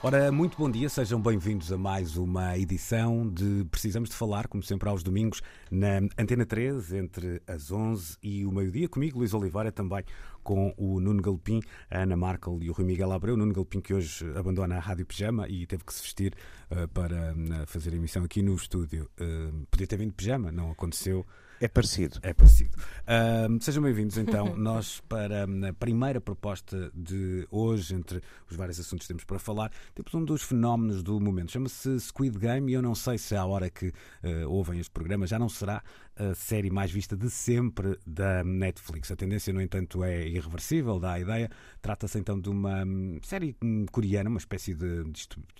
[0.00, 4.62] Ora, muito bom dia, sejam bem-vindos a mais uma edição de Precisamos de Falar, como
[4.62, 8.88] sempre aos domingos, na Antena 3, entre as 11 e o meio-dia.
[8.88, 10.04] Comigo, Luís Oliveira, também
[10.44, 13.36] com o Nuno Galopim, a Ana Markel e o Rui Miguel Abreu.
[13.36, 16.32] Nuno Galopim, que hoje abandona a Rádio Pijama e teve que se vestir
[16.70, 19.10] uh, para uh, fazer a emissão aqui no estúdio.
[19.20, 21.26] Uh, podia ter vindo de pijama, não aconteceu.
[21.60, 22.20] É parecido.
[22.22, 22.76] É parecido.
[22.76, 29.06] Uh, sejam bem-vindos então, nós para a primeira proposta de hoje, entre os vários assuntos
[29.06, 31.50] que temos para falar, temos um dos fenómenos do momento.
[31.50, 35.26] Chama-se Squid Game e eu não sei se à hora que uh, ouvem este programa
[35.26, 35.82] já não será
[36.14, 39.10] a série mais vista de sempre da Netflix.
[39.10, 41.50] A tendência, no entanto, é irreversível, dá a ideia.
[41.82, 45.04] Trata-se então de uma hum, série hum, coreana, uma espécie de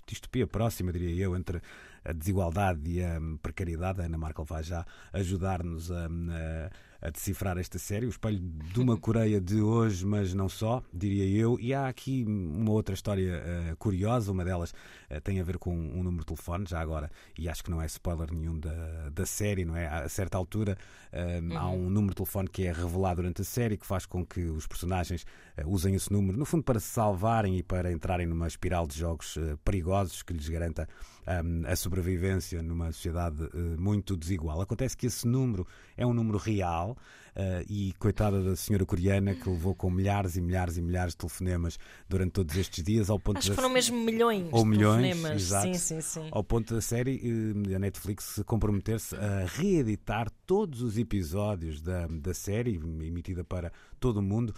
[0.05, 1.61] distopia próxima, diria eu, entre
[2.03, 4.01] a desigualdade e a precariedade.
[4.01, 6.69] A Ana Markel vai já ajudar-nos a, a
[7.01, 11.25] a decifrar esta série, o espelho de uma Coreia de hoje, mas não só, diria
[11.25, 11.57] eu.
[11.59, 14.71] E há aqui uma outra história uh, curiosa, uma delas
[15.09, 17.81] uh, tem a ver com um número de telefone, já agora, e acho que não
[17.81, 19.87] é spoiler nenhum da, da série, não é?
[19.87, 20.77] A certa altura
[21.13, 21.57] uh, uhum.
[21.57, 24.41] há um número de telefone que é revelado durante a série que faz com que
[24.41, 25.25] os personagens
[25.65, 29.37] usem esse número, no fundo, para se salvarem e para entrarem numa espiral de jogos
[29.63, 30.87] perigosos que lhes garanta
[31.27, 34.61] um, a sobrevivência numa sociedade muito desigual.
[34.61, 39.49] Acontece que esse número é um número real uh, e coitada da senhora coreana que
[39.49, 43.37] levou com milhares e milhares e milhares de telefonemas durante todos estes dias ao ponto
[43.37, 45.41] Acho que foram mesmo milhões ou de milhões, telefonemas.
[45.41, 46.27] Exato, sim, sim, sim.
[46.31, 52.33] Ao ponto da série, uh, a Netflix comprometer-se a reeditar todos os episódios da, da
[52.33, 54.53] série, emitida para todo o mundo,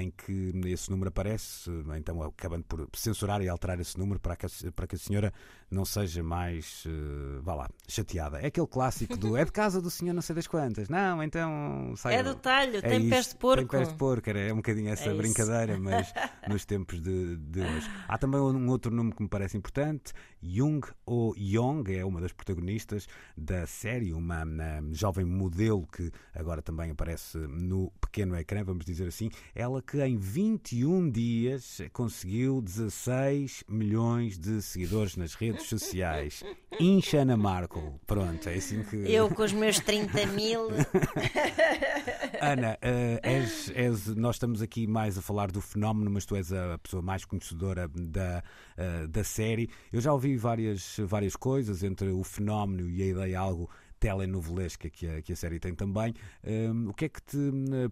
[0.00, 4.46] em que esse número aparece, então acabando por censurar e alterar esse número para que
[4.46, 5.32] a, para que a senhora
[5.70, 8.38] não seja mais, uh, vá lá, chateada.
[8.40, 10.88] É aquele clássico do é de casa do senhor não sei das quantas.
[10.88, 12.16] Não, então sai.
[12.16, 13.56] É do talho, é tem isso, pés de porco.
[13.56, 15.16] Tem pés de porco, é um bocadinho essa É isso.
[15.16, 16.12] brincadeira, mas
[16.48, 17.90] nos tempos de, de hoje.
[18.06, 22.32] Há também um outro número que me parece importante, Jung ou Young, é uma das
[22.32, 28.84] protagonistas da série, uma, uma jovem modelo que agora também aparece no pequeno ecrã, vamos
[28.84, 36.42] dizer assim, ela que em 21 dias conseguiu 16 milhões de seguidores nas redes sociais.
[36.80, 37.94] Inchana Markle.
[38.06, 38.96] Pronto, é assim que.
[38.96, 40.68] Eu com os meus 30 mil.
[42.40, 46.52] Ana, uh, és, és, nós estamos aqui mais a falar do fenómeno, mas tu és
[46.52, 48.42] a pessoa mais conhecedora da,
[48.76, 49.70] uh, da série.
[49.92, 53.70] Eu já ouvi várias, várias coisas entre o fenómeno e a ideia algo
[54.02, 56.12] telenovelesca que a, que a série tem também.
[56.44, 57.38] Um, o que é que te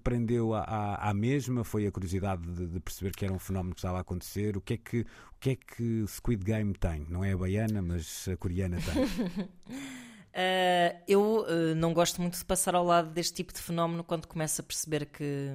[0.03, 1.63] prendeu à, à, à mesma?
[1.63, 4.57] Foi a curiosidade de, de, perceber que era um fenómeno que estava a acontecer?
[4.57, 7.07] O que é que, o que, é que Squid Game tem?
[7.09, 9.05] Não é a baiana, mas a coreana tem.
[9.05, 14.27] Uh, eu uh, não gosto muito de passar ao lado deste tipo de fenómeno quando
[14.27, 15.55] começo a perceber que,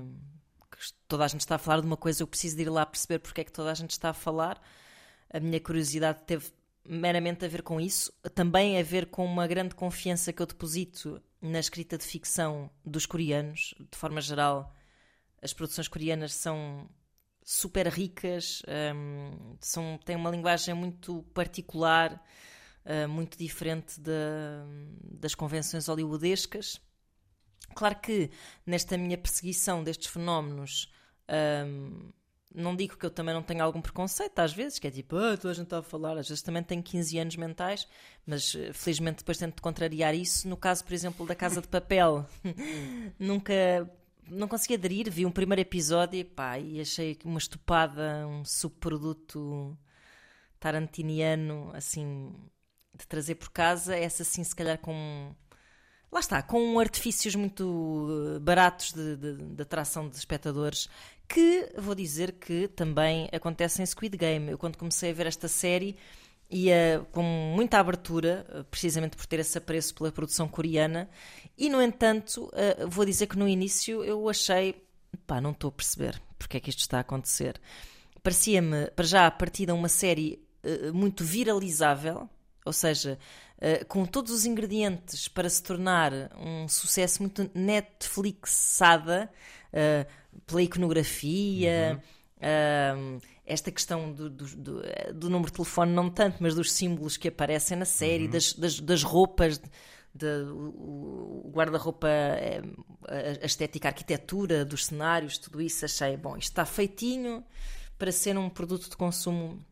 [0.71, 2.85] que, toda a gente está a falar de uma coisa, eu preciso de ir lá
[2.85, 4.61] perceber porque é que toda a gente está a falar.
[5.29, 6.45] A minha curiosidade teve
[6.87, 11.21] meramente a ver com isso, também a ver com uma grande confiança que eu deposito
[11.41, 13.73] na escrita de ficção dos coreanos.
[13.91, 14.73] De forma geral,
[15.41, 16.89] as produções coreanas são
[17.43, 18.61] super ricas,
[18.95, 22.23] um, são, têm uma linguagem muito particular,
[22.85, 24.11] uh, muito diferente de,
[25.03, 26.81] das convenções hollywoodescas.
[27.75, 28.31] Claro que
[28.65, 30.91] nesta minha perseguição destes fenómenos.
[31.67, 32.11] Um,
[32.55, 35.37] não digo que eu também não tenho algum preconceito, às vezes, que é tipo, ah,
[35.37, 37.87] toda a gente está a falar, às vezes também tenho 15 anos mentais,
[38.25, 40.47] mas felizmente depois tento contrariar isso.
[40.47, 42.25] No caso, por exemplo, da Casa de Papel,
[43.19, 43.53] nunca
[44.29, 49.77] não consegui aderir, vi um primeiro episódio pá, e achei uma estupada, um subproduto
[50.59, 52.33] tarantiniano, assim,
[52.97, 55.35] de trazer por casa, essa sim, se calhar com.
[56.15, 60.87] Lá está, com artifícios muito baratos de, de, de atração de espectadores
[61.27, 64.49] que vou dizer que também acontece em Squid Game.
[64.49, 65.97] Eu, quando comecei a ver esta série,
[66.49, 71.09] ia com muita abertura, precisamente por ter esse apreço pela produção coreana,
[71.57, 72.49] e no entanto,
[72.87, 74.87] vou dizer que no início eu achei,
[75.27, 77.59] pá, não estou a perceber porque é que isto está a acontecer.
[78.23, 80.41] Parecia-me, para já, a partida uma série
[80.93, 82.29] muito viralizável,
[82.65, 83.19] ou seja,
[83.87, 89.31] com todos os ingredientes para se tornar um sucesso muito Netflixada
[90.45, 92.01] pela iconografia,
[92.35, 94.81] Uh, esta questão do, do, do,
[95.13, 98.31] do, número de telefone, não tanto, mas dos símbolos que aparecem na série, uhum.
[98.31, 99.61] das, das, das, roupas,
[100.13, 102.61] de, o guarda-roupa, eh,
[103.41, 107.43] a estética, a arquitetura dos cenários, tudo isso, achei, bom, isto está feitinho
[107.97, 109.63] para ser um produto de consumo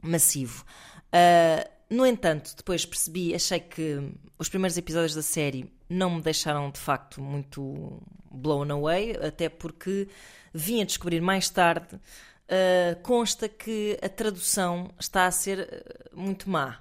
[0.00, 0.64] massivo.
[1.08, 6.70] Uh, no entanto, depois percebi, achei que os primeiros episódios da série não me deixaram
[6.70, 10.08] de facto muito blown away, até porque
[10.52, 16.48] vim a descobrir mais tarde, uh, consta que a tradução está a ser ah, muito
[16.50, 16.80] má.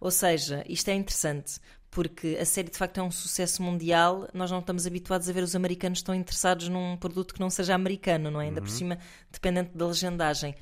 [0.00, 1.58] Ou seja, isto é interessante,
[1.90, 5.42] porque a série de facto é um sucesso mundial, nós não estamos habituados a ver
[5.42, 8.44] os americanos tão interessados num produto que não seja americano, não é?
[8.46, 8.66] Ainda uhum.
[8.66, 8.98] por cima,
[9.30, 10.54] dependente da legendagem.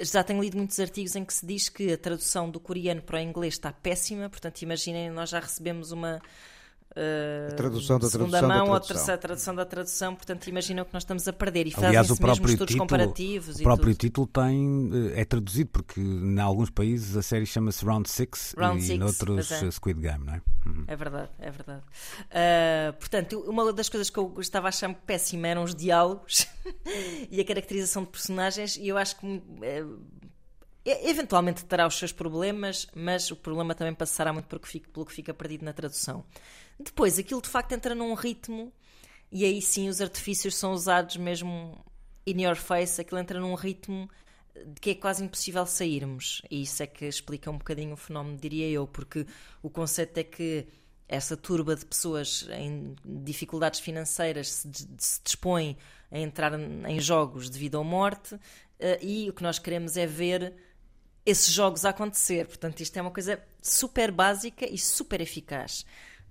[0.00, 3.18] Já tenho lido muitos artigos em que se diz que a tradução do coreano para
[3.18, 6.20] o inglês está péssima, portanto, imaginem, nós já recebemos uma
[6.96, 10.84] Uh, a tradução da segunda tradução mão da ou a tradução da tradução, portanto imaginam
[10.84, 13.58] que nós estamos a perder e Aliás, o próprio estudos título, comparativos.
[13.58, 18.08] O próprio título tem, eh, é traduzido porque em alguns países a série chama-se Round
[18.08, 19.70] 6 e em outros é.
[19.72, 20.42] Squid Game, não é?
[20.64, 20.84] Uhum.
[20.86, 21.82] É verdade, é verdade.
[21.82, 26.46] Uh, portanto, uma das coisas que eu estava a achar péssima eram os diálogos
[27.28, 29.26] e a caracterização de personagens, e eu acho que.
[29.26, 29.98] Uh,
[30.84, 35.06] eventualmente terá os seus problemas, mas o problema também passará muito pelo que fica, pelo
[35.06, 36.24] que fica perdido na tradução.
[36.78, 38.72] Depois, aquilo de facto entra num ritmo
[39.30, 41.84] e aí sim os artifícios são usados mesmo
[42.26, 44.08] in your face, aquilo entra num ritmo
[44.54, 46.42] de que é quase impossível sairmos.
[46.50, 49.26] E isso é que explica um bocadinho o fenómeno, diria eu, porque
[49.62, 50.66] o conceito é que
[51.08, 54.68] essa turba de pessoas em dificuldades financeiras se,
[54.98, 55.76] se dispõe
[56.10, 58.38] a entrar em jogos de vida ou morte
[58.78, 60.54] eh, e o que nós queremos é ver
[61.26, 62.46] esses jogos a acontecer.
[62.46, 65.84] Portanto, isto é uma coisa super básica e super eficaz.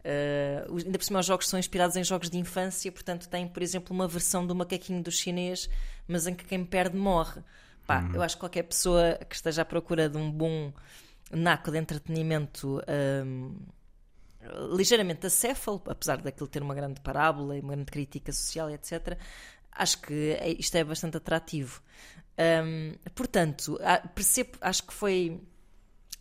[0.04, 3.64] Uh, ainda por cima, os jogos são inspirados em jogos de infância, portanto, tem, por
[3.64, 5.70] exemplo, uma versão do macaquinho do chinês,
[6.08, 7.42] mas em que quem perde morre.
[7.88, 8.16] Pá, uhum.
[8.16, 10.74] Eu acho que qualquer pessoa que esteja à procura de um bom
[11.32, 12.82] naco de entretenimento
[13.26, 13.56] um,
[14.76, 19.18] ligeiramente acéfalo, apesar daquilo ter uma grande parábola e uma grande crítica social, etc.,
[19.72, 21.82] acho que é, isto é bastante atrativo.
[22.38, 23.80] Um, portanto,
[24.14, 25.40] percebo, acho que foi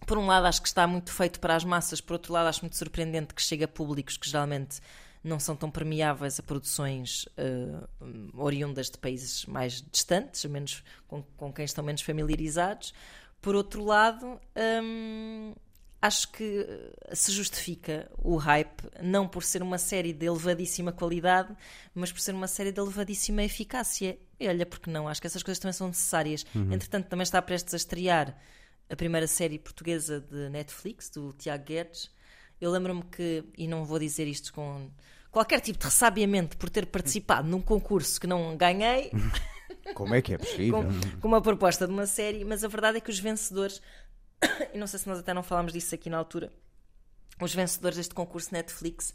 [0.06, 2.62] por um lado, acho que está muito feito para as massas, por outro lado, acho
[2.62, 4.80] muito surpreendente que chegue a públicos que geralmente
[5.22, 7.88] não são tão permeáveis a produções uh,
[8.34, 12.92] oriundas de países mais distantes, menos, com, com quem estão menos familiarizados.
[13.40, 14.40] Por outro lado,
[14.82, 15.54] um,
[16.00, 16.66] acho que
[17.12, 21.54] se justifica o hype, não por ser uma série de elevadíssima qualidade,
[21.94, 24.18] mas por ser uma série de elevadíssima eficácia.
[24.40, 25.06] E olha, porque não?
[25.06, 26.44] Acho que essas coisas também são necessárias.
[26.52, 26.72] Uhum.
[26.72, 28.36] Entretanto, também está prestes a estrear
[28.92, 32.10] a primeira série portuguesa de Netflix, do Tiago Guedes.
[32.60, 34.90] Eu lembro-me que, e não vou dizer isto com
[35.30, 39.10] qualquer tipo de ressabiamento por ter participado num concurso que não ganhei.
[39.94, 40.84] Como é que é possível?
[40.84, 43.80] com, com, uma proposta de uma série, mas a verdade é que os vencedores,
[44.74, 46.52] e não sei se nós até não falámos disso aqui na altura,
[47.40, 49.14] os vencedores deste concurso Netflix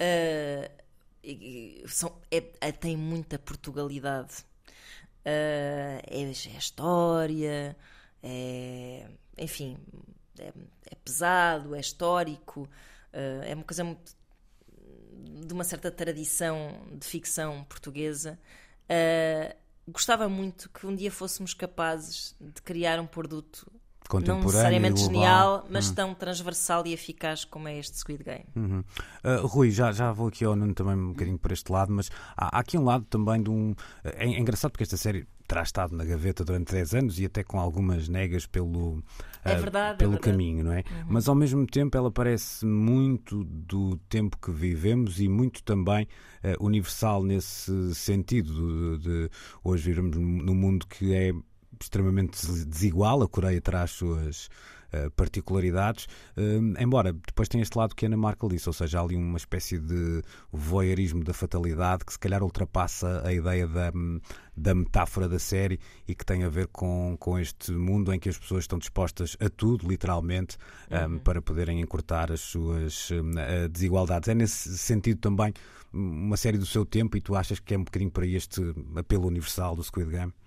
[0.00, 4.32] uh, são, é, é, têm muita Portugalidade.
[5.26, 7.76] Uh, é, é história,
[8.26, 8.83] é,
[9.38, 9.76] enfim,
[10.38, 10.52] é,
[10.90, 12.62] é, pesado, é histórico,
[13.12, 14.14] uh, é uma coisa muito,
[15.46, 18.38] de uma certa tradição de ficção portuguesa.
[18.84, 19.54] Uh,
[19.88, 23.70] gostava muito que um dia fôssemos capazes de criar um produto
[24.12, 25.94] não necessariamente genial, mas hum.
[25.94, 28.44] tão transversal e eficaz como é este Squid Game.
[28.54, 28.84] Uhum.
[29.24, 32.10] Uh, Rui, já, já vou aqui ao Nuno também um bocadinho por este lado, mas
[32.36, 33.74] há, há aqui um lado também de um.
[34.04, 37.42] É, é, engraçado porque esta série terá estado na gaveta durante 10 anos e até
[37.44, 39.02] com algumas negas pelo,
[39.44, 40.32] é verdade, uh, pelo é verdade.
[40.32, 40.78] caminho, não é?
[40.78, 41.04] Uhum.
[41.08, 46.08] Mas ao mesmo tempo ela parece muito do tempo que vivemos e muito também
[46.42, 49.30] uh, universal nesse sentido de, de
[49.62, 51.32] hoje vivemos num mundo que é
[51.80, 54.48] extremamente desigual, a Coreia terá as suas
[55.16, 59.02] particularidades, uh, embora depois tenha este lado que a Ana Markel disse, ou seja, há
[59.02, 60.22] ali uma espécie de
[60.52, 63.92] voyeurismo da fatalidade que se calhar ultrapassa a ideia da,
[64.56, 68.28] da metáfora da série e que tem a ver com, com este mundo em que
[68.28, 70.56] as pessoas estão dispostas a tudo, literalmente,
[70.90, 71.18] um, uhum.
[71.18, 74.28] para poderem encurtar as suas uh, desigualdades.
[74.28, 75.52] É nesse sentido também
[75.92, 78.60] uma série do seu tempo e tu achas que é um bocadinho para este
[78.96, 80.32] apelo universal do Squid Game?
[80.32, 80.44] É,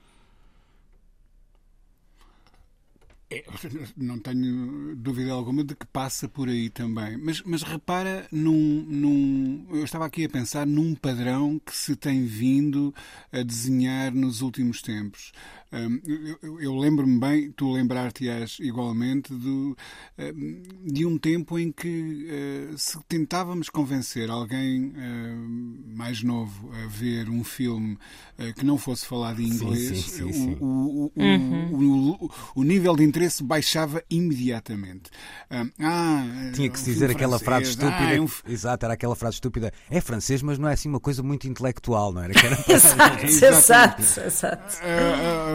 [3.98, 7.18] não tenho dúvida alguma de que passa por aí também.
[7.18, 9.68] Mas, mas repara num, num.
[9.72, 12.94] Eu estava aqui a pensar num padrão que se tem vindo
[13.32, 15.34] a desenhar nos últimos tempos.
[15.72, 16.00] Um,
[16.42, 19.78] eu, eu lembro-me bem, tu lembrar-te-ás igualmente, do,
[20.18, 22.28] um, de um tempo em que
[22.72, 27.98] uh, se tentávamos convencer alguém uh, mais novo a ver um filme
[28.40, 32.96] uh, que não fosse falado em inglês, sim, sim, sim, o, o, o, o, nível
[32.96, 35.10] de interesse baixava imediatamente.
[35.52, 38.08] Um, ah, Tinha que um se dizer aquela frase francês, estúpida.
[38.08, 39.74] ah, é um Exato, era aquela frase estúpida.
[39.90, 42.34] É francês, mas não é assim uma coisa muito intelectual, não era?
[42.34, 44.78] Que era- Exato, exato, exato.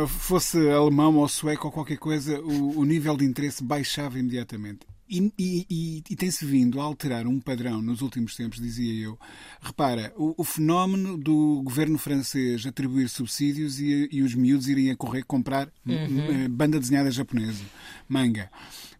[0.06, 4.80] Fosse alemão ou sueco ou qualquer coisa, o, o nível de interesse baixava imediatamente.
[5.08, 9.18] E, e- e- tem-se vindo a alterar um padrão nos últimos tempos, dizia eu.
[9.60, 14.96] Repara, o, o fenómeno do governo francês atribuir subsídios e, e os miúdos irem a
[14.96, 17.62] correr comprar eh, banda desenhada japonesa,
[18.08, 18.50] manga.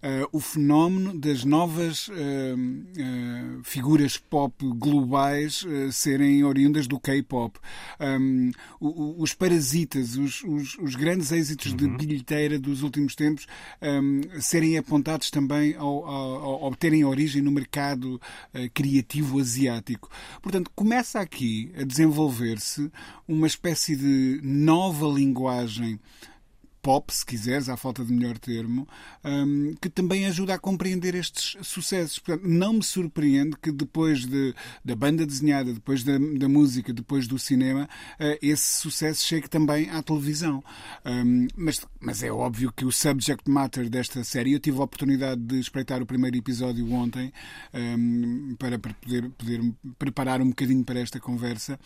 [0.02, 7.56] Uh, o fenómeno das novas uh, uh, figuras pop globais serem oriundas do K-pop.
[8.00, 13.46] Um, os parasitas, os, os- os grandes êxitos de bilheteira dos últimos tempos
[13.80, 18.20] um, serem apontados também ao, ao, ao- terem origem no mercado
[18.74, 20.10] criativo asiático.
[20.42, 22.90] Portanto, começa aqui a desenvolver-se
[23.28, 26.00] uma espécie de nova linguagem
[26.82, 28.88] pop, se quiseres, à falta de melhor termo,
[29.24, 32.18] hum, que também ajuda a compreender estes sucessos.
[32.18, 34.52] Portanto, não me surpreende que depois de-
[34.84, 39.88] da banda desenhada, depois da, da música, depois do cinema, eh, esse sucesso chegue também
[39.90, 40.62] à televisão.
[41.06, 45.40] Hum, mas, mas é óbvio que o subject matter desta série, eu tive a oportunidade
[45.40, 47.32] de espreitar o primeiro episódio ontem
[47.72, 51.78] hum, para, para poder, poder preparar um bocadinho para esta conversa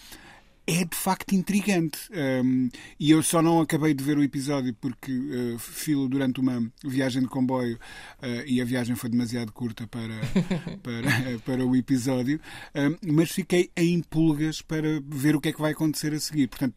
[0.67, 1.99] é de facto intrigante.
[2.13, 2.69] Um,
[2.99, 7.23] e eu só não acabei de ver o episódio porque uh, filo durante uma viagem
[7.23, 7.77] de comboio
[8.23, 10.15] uh, e a viagem foi demasiado curta para,
[10.83, 12.41] para, para o episódio,
[12.75, 16.49] um, mas fiquei em pulgas para ver o que é que vai acontecer a seguir.
[16.49, 16.75] Portanto,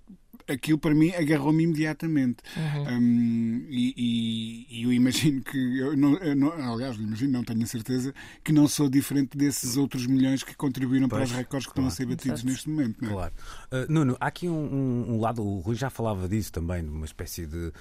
[0.49, 2.37] aquilo para mim agarrou-me imediatamente.
[2.89, 7.67] Um, e, e- eu imagino que, eu não, eu não- aliás, imagino, não tenho a
[7.67, 8.13] certeza,
[8.43, 11.85] que não sou diferente desses outros milhões que contribuíram para os Pois, recordes que estão
[11.87, 12.47] a ser batidos Exato.
[12.47, 12.97] neste momento.
[13.01, 13.11] Não é?
[13.13, 13.33] Claro.
[13.71, 16.89] Uh, Nuno, há aqui um, um- um lado, o Rui já falava disso também, de
[16.89, 17.71] uma espécie de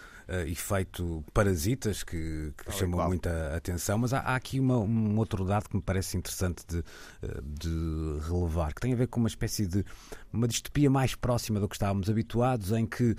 [0.47, 5.69] efeito parasitas que, que chamou muita atenção, mas há, há aqui uma- um outro dado
[5.69, 9.67] que me parece interessante de, uh, de relevar, que tem a ver com uma espécie
[9.67, 9.85] de
[10.33, 13.17] uma distopia mais próxima do que estávamos habituados, em que uh,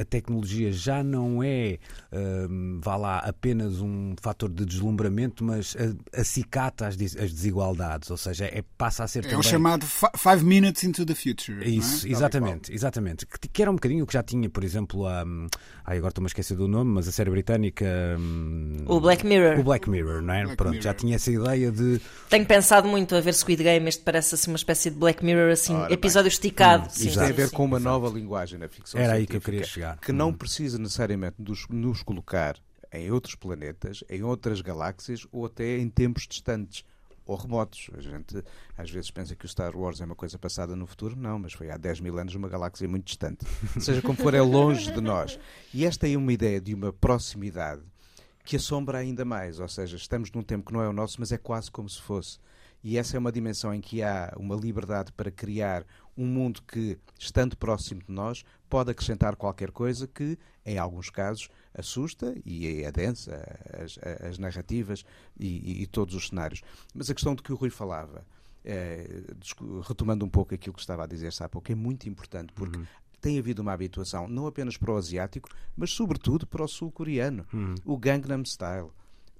[0.00, 1.78] a tecnologia já não é,
[2.12, 5.76] um, vá lá, apenas um fator de deslumbramento, mas
[6.12, 9.38] acicata as, des- as desigualdades, ou seja, é, passa a ser É também...
[9.38, 11.62] o chamado fi- Five Minutes into the Future.
[11.64, 11.68] é?
[11.68, 13.26] Isso, exatamente, exatamente.
[13.26, 15.24] Que, que era um bocadinho o que já tinha, por exemplo, a.
[15.84, 17.84] Ai, agora estou-me a esquecer do nome, mas a série britânica.
[18.18, 19.58] hum, O Black Mirror.
[19.58, 20.42] O Black Mirror, não é?
[20.44, 20.82] Black Pronto, Mirror.
[20.84, 22.00] já tinha essa ideia de.
[22.28, 25.50] Tenho pensado muito a ver Squid Game, este parece assim uma espécie de Black Mirror,
[25.52, 25.94] assim, Ora bem.
[25.94, 26.86] episódio esticado.
[26.86, 27.26] Hum, sim, exato.
[27.26, 27.56] Tem a ver sim.
[27.56, 29.98] com uma nova linguagem na ficção Era aí que eu queria chegar.
[29.98, 32.56] que não precisa necessariamente nos, nos colocar
[32.92, 36.84] em outros planetas, em outras galáxias ou até em tempos distantes
[37.28, 37.90] ou remotos.
[37.92, 38.42] A gente
[38.76, 41.14] às vezes pensa que o Star Wars é uma coisa passada no futuro.
[41.14, 43.44] Não, mas foi há 10 mil anos numa galáxia muito distante.
[43.78, 45.38] Seja como for, é longe de nós.
[45.72, 47.82] E esta é uma ideia de uma proximidade
[48.44, 49.60] que assombra ainda mais.
[49.60, 52.00] Ou seja, estamos num tempo que não é o nosso, mas é quase como se
[52.00, 52.38] fosse.
[52.82, 55.84] E essa é uma dimensão em que há uma liberdade para criar
[56.16, 60.38] um mundo que, estando próximo de nós, pode acrescentar qualquer coisa que,
[60.68, 63.42] em alguns casos, assusta e adensa
[63.82, 63.98] as,
[64.28, 65.04] as narrativas
[65.38, 66.62] e, e- e todos os cenários.
[66.94, 68.24] Mas a questão de que o Rui falava,
[69.38, 72.78] descu- retomando um pouco aquilo que estava a dizer-se há pouco, é muito importante porque
[73.20, 77.44] tem havido uma habituação não apenas para o asiático, mas sobretudo para o sul-coreano.
[77.84, 78.90] O Gangnam Style.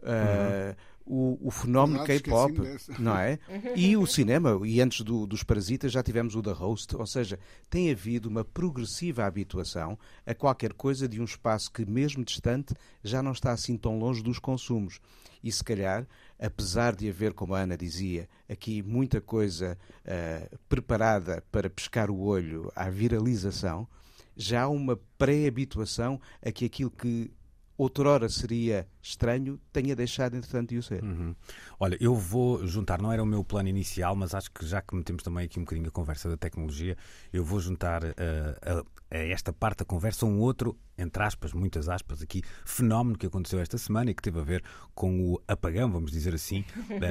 [0.03, 0.77] eh,
[1.11, 2.53] o, o fenómeno K-pop,
[2.99, 3.39] não é?
[3.75, 7.39] E o cinema, e antes do- dos Parasitas já tivemos o The Host, ou seja,
[7.71, 13.23] tem havido uma progressiva habituação a qualquer coisa de um espaço que, mesmo distante, já
[13.23, 15.01] não está assim tão longe dos consumos.
[15.43, 16.07] E se calhar,
[16.39, 22.21] apesar de haver, como a Ana dizia, aqui muita coisa eh, preparada para pescar o
[22.21, 23.87] olho à viralização,
[24.37, 27.31] já há uma pré-habituação a que aquilo que
[27.77, 31.03] outrora seria estranho tenha deixado, entretanto, de o ser.
[31.03, 31.35] Uhum.
[31.79, 34.95] Olha, eu vou juntar, não era o meu plano inicial, mas acho que já que
[34.95, 36.97] metemos também aqui um bocadinho a conversa da tecnologia,
[37.33, 38.15] eu vou juntar uh,
[38.63, 43.27] a, a esta parte da conversa um outro, entre aspas, muitas aspas aqui, fenómeno que
[43.27, 44.63] aconteceu esta semana e que teve a ver
[44.95, 46.65] com o apagão, vamos dizer assim,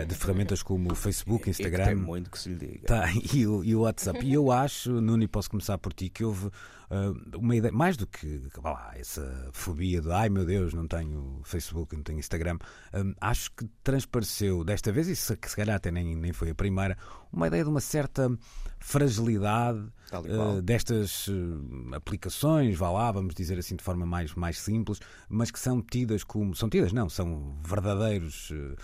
[0.08, 1.96] de, ferramentas como o Facebook, que tem Instagram.
[1.96, 2.88] muito que se lhe diga.
[2.88, 4.24] Tá, e, o, e o WhatsApp.
[4.25, 7.98] E eu acho, Nuno, e posso começar por ti, que houve uh, uma ideia, mais
[7.98, 12.57] do que lá, essa fobia de ai meu Deus, não tenho Facebook, não tenho Instagram.
[12.93, 16.55] Hum, acho que transpareceu desta vez, e se, se calhar até nem, nem foi a
[16.55, 16.98] primeira,
[17.31, 18.29] uma ideia de uma certa
[18.79, 25.00] fragilidade uh, destas uh, aplicações, vá lá, vamos dizer assim de forma mais, mais simples,
[25.29, 26.55] mas que são tidas como.
[26.55, 28.51] São tidas, não, são verdadeiros.
[28.51, 28.75] Uh,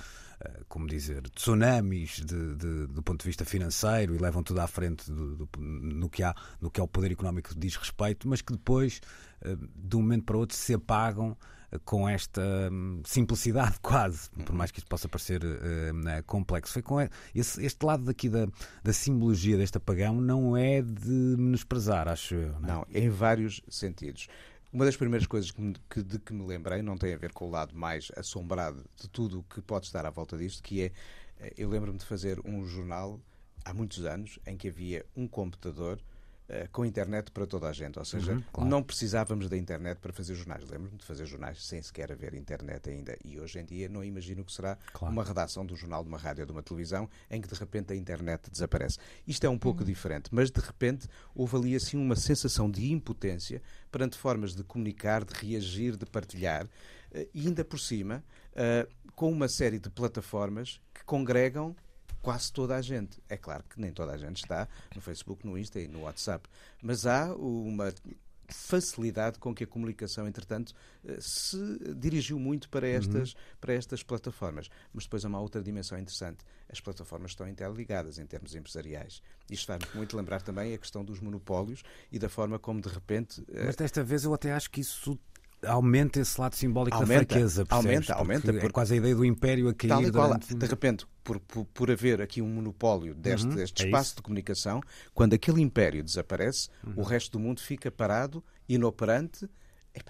[0.67, 5.09] como dizer, tsunamis de, de, do ponto de vista financeiro e levam tudo à frente
[5.09, 8.51] do, do, no, que há, no que é o poder económico diz respeito, mas que
[8.51, 8.99] depois,
[9.73, 11.37] de um momento para o outro, se apagam
[11.85, 16.73] com esta hum, simplicidade quase, por mais que isto possa parecer uh, complexo.
[16.73, 16.97] Foi com
[17.33, 18.47] esse, este lado daqui da,
[18.83, 22.59] da simbologia deste apagão não é de menosprezar, acho eu.
[22.59, 22.67] Não, é?
[22.67, 24.27] não em vários sentidos.
[24.71, 27.31] Uma das primeiras coisas que, me, que, de que me lembrei não tem a ver
[27.31, 30.81] com o lado mais assombrado de tudo o que pode estar à volta disto, que
[30.81, 30.91] é,
[31.39, 33.19] eh, eu lembro-me de fazer um jornal
[33.63, 35.99] há muitos anos em que havia um computador
[36.71, 37.97] com internet para toda a gente.
[37.97, 38.69] Ou seja, uhum, claro.
[38.69, 40.63] não precisávamos da internet para fazer jornais.
[40.69, 43.17] Lembro-me de fazer jornais sem sequer haver internet ainda.
[43.23, 45.13] E hoje em dia não imagino que será claro.
[45.13, 47.93] uma redação de um jornal, de uma rádio, de uma televisão, em que de repente
[47.93, 48.97] a internet desaparece.
[49.27, 49.85] Isto é um pouco uhum.
[49.85, 55.23] diferente, mas de repente houve ali assim uma sensação de impotência perante formas de comunicar,
[55.23, 56.67] de reagir, de partilhar,
[57.11, 58.23] eh, e ainda por cima,
[58.55, 61.75] eh, com uma série de plataformas que congregam
[62.23, 63.21] quase toda a gente.
[63.29, 66.49] É claro que nem toda a gente está no Facebook, no Insta e no WhatsApp,
[66.81, 67.93] mas há uma
[68.47, 70.73] facilidade com que a comunicação, entretanto,
[71.05, 71.57] eh, se
[71.95, 72.93] dirigiu muito para uhum.
[72.93, 73.39] estas, uhum.
[73.59, 74.69] para estas plataformas.
[74.93, 76.45] Mas depois há uma outra dimensão interessante.
[76.69, 79.21] As plataformas estão interligadas em termos empresariais.
[79.49, 83.43] Isto faz muito lembrar também a questão dos monopólios e da forma como, de repente.
[83.51, 85.19] Eh, mas desta vez eu até acho que isso
[85.65, 87.65] aumenta esse lado simbólico aumenta, da fraqueza.
[87.65, 87.91] Percebes?
[87.91, 88.53] Aumenta, aumenta.
[88.53, 89.89] Porque é quase a ideia do império a cair.
[89.89, 90.53] Tal e qual, durante...
[90.53, 94.21] de repente, por, por, por, haver aqui um monopólio deste, uhum, deste é espaço de
[94.21, 94.81] comunicação,
[95.13, 96.93] quando aquele império desaparece, uhum.
[96.97, 99.49] o resto do mundo fica parado, inoperante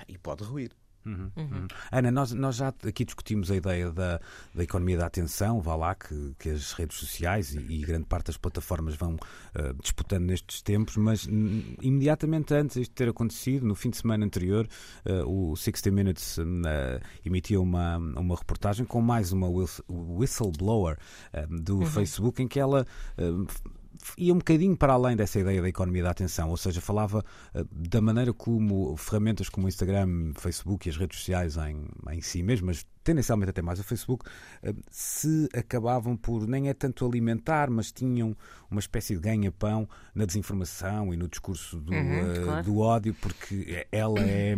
[0.08, 0.72] e pode ruir.
[1.06, 1.68] Uhum, uhum.
[1.92, 4.20] Ana, nós, nós já aqui discutimos a ideia da,
[4.54, 8.28] da economia da atenção, vá lá, que, que as redes sociais e, e grande parte
[8.28, 11.28] das plataformas vão uh, disputando nestes tempos, mas
[11.82, 14.68] imediatamente antes de ter acontecido, no fim de semana anterior,
[15.06, 16.44] uh, o 60 Minutes uh,
[17.26, 19.48] emitia uma, uma reportagem com mais uma
[19.90, 20.98] whistleblower
[21.50, 21.86] do uhum.
[21.86, 22.86] Facebook, em que ela
[24.18, 27.68] ia um bocadinho para além dessa ideia da economia da atenção, ou seja, falava uh,
[27.72, 32.44] da maneira como ferramentas como o Instagram, Facebook e as redes sociais em, em si
[32.44, 34.26] mesmas, tendencialmente até mais o Facebook,
[34.64, 38.36] uh, se acabavam por nem é tanto alimentar, mas tinham
[38.70, 42.64] uma espécie de ganha-pão na desinformação e no discurso do, uhum, uh, claro.
[42.64, 44.56] do ódio, porque ela é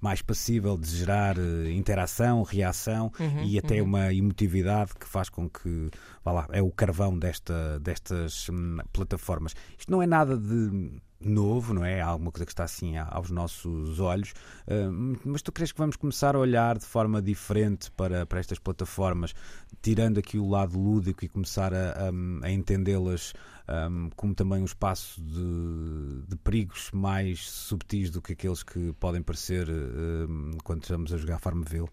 [0.00, 3.88] mais passível de gerar uh, interação, reação uhum, e até uhum.
[3.88, 5.90] uma emotividade que faz com que,
[6.24, 9.54] vá lá, é o carvão desta, destas hum, plataformas.
[9.78, 12.00] Isto não é nada de novo, não é?
[12.00, 14.32] Alguma coisa que está assim aos nossos olhos,
[14.66, 18.58] uh, mas tu crees que vamos começar a olhar de forma diferente para, para estas
[18.58, 19.34] plataformas,
[19.82, 23.32] tirando aqui o lado lúdico e começar a, a, a entendê-las
[23.68, 29.22] um, como também um espaço de, de, perigos mais subtis do que aqueles que podem
[29.22, 31.88] parecer um, quando estamos a jogar Farmville?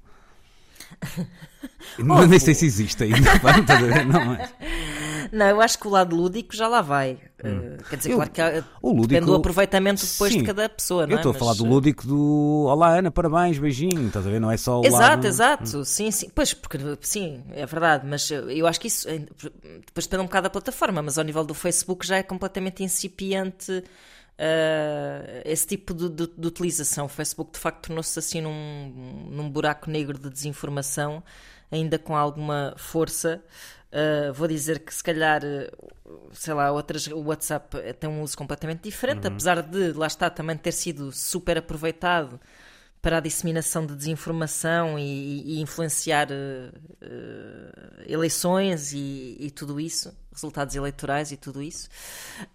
[1.99, 3.31] não, nem sei se existe ainda.
[4.05, 4.49] não, é?
[5.31, 7.17] não, eu acho que o lado lúdico já lá vai.
[7.43, 7.75] Hum.
[7.79, 10.45] Uh, quer dizer, eu, claro que há, o lúdico, depende do aproveitamento depois sim, de
[10.45, 11.05] cada pessoa.
[11.09, 11.35] Eu estou é?
[11.35, 14.07] a falar do lúdico do Olá Ana, parabéns, beijinho.
[14.07, 14.39] Estás a ver?
[14.39, 15.27] Não é só o Exato, lado...
[15.27, 15.77] exato.
[15.77, 15.85] Hum.
[15.85, 16.29] Sim, sim.
[16.33, 18.05] Pois, porque sim, é verdade.
[18.07, 21.01] Mas eu acho que isso depois depende um bocado da plataforma.
[21.01, 23.83] Mas ao nível do Facebook já é completamente incipiente
[24.39, 27.05] uh, esse tipo de, de, de, utilização.
[27.05, 31.23] O Facebook de facto tornou-se assim num, num buraco negro de desinformação,
[31.71, 33.43] ainda com alguma força.
[33.91, 35.41] Uh, vou dizer que se calhar,
[36.31, 39.33] sei lá, outras, o WhatsApp tem um uso completamente diferente, uhum.
[39.33, 42.39] apesar de lá está também ter sido super aproveitado
[43.03, 47.03] para a disseminação de desinformação e, e influenciar uh,
[48.07, 51.89] eleições e, e, tudo isso, resultados eleitorais e tudo isso.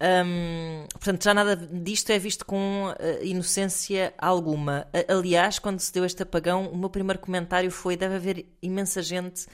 [0.01, 4.87] Um, portanto, já nada disto é visto com uh, inocência alguma.
[5.07, 9.45] aliás, quando se deu este apagão, o meu primeiro comentário foi: deve haver imensa gente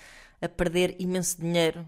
[0.42, 1.86] a perder imenso dinheiro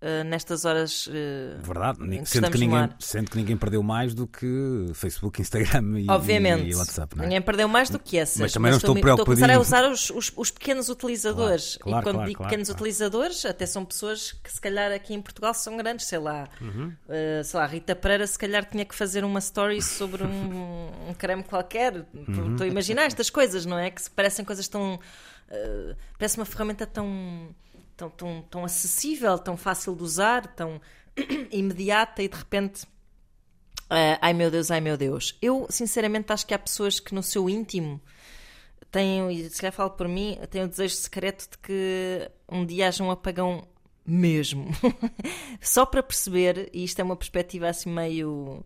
[0.00, 1.08] Uh, nestas horas.
[1.08, 4.46] Uh, Verdade, sendo que, ninguém, sendo que ninguém perdeu mais do que
[4.94, 7.16] Facebook, Instagram e, Obviamente, e WhatsApp.
[7.18, 7.22] É?
[7.22, 8.40] Ninguém perdeu mais do que essas.
[8.40, 9.32] Mas também mas não estou preocupado.
[9.32, 11.78] Estou a começar a usar os, os, os pequenos utilizadores.
[11.80, 15.14] Claro, claro, e quando claro, digo pequenos utilizadores, até são pessoas que se calhar aqui
[15.14, 16.48] em Portugal são grandes, sei lá.
[16.60, 16.92] Uhum.
[17.08, 21.14] Uh, sei lá, Rita Pereira se calhar tinha que fazer uma story sobre um, um
[21.14, 22.06] creme qualquer.
[22.14, 22.52] Uhum.
[22.52, 23.90] Estou a imaginar estas coisas, não é?
[23.90, 25.00] Que parecem coisas tão.
[26.16, 27.52] parece uma ferramenta tão
[27.98, 30.80] tão, tão, tão acessível, tão fácil de usar, tão
[31.50, 32.84] imediata e de repente.
[33.90, 35.36] Uh, ai meu Deus, ai meu Deus.
[35.42, 38.00] Eu sinceramente acho que há pessoas que no seu íntimo
[38.90, 42.88] tenho, e se calhar falo por mim, tenho o desejo secreto de que um dia
[42.88, 43.66] haja um apagão
[44.06, 44.70] mesmo.
[45.60, 48.64] Só para perceber, e isto é uma perspectiva assim meio.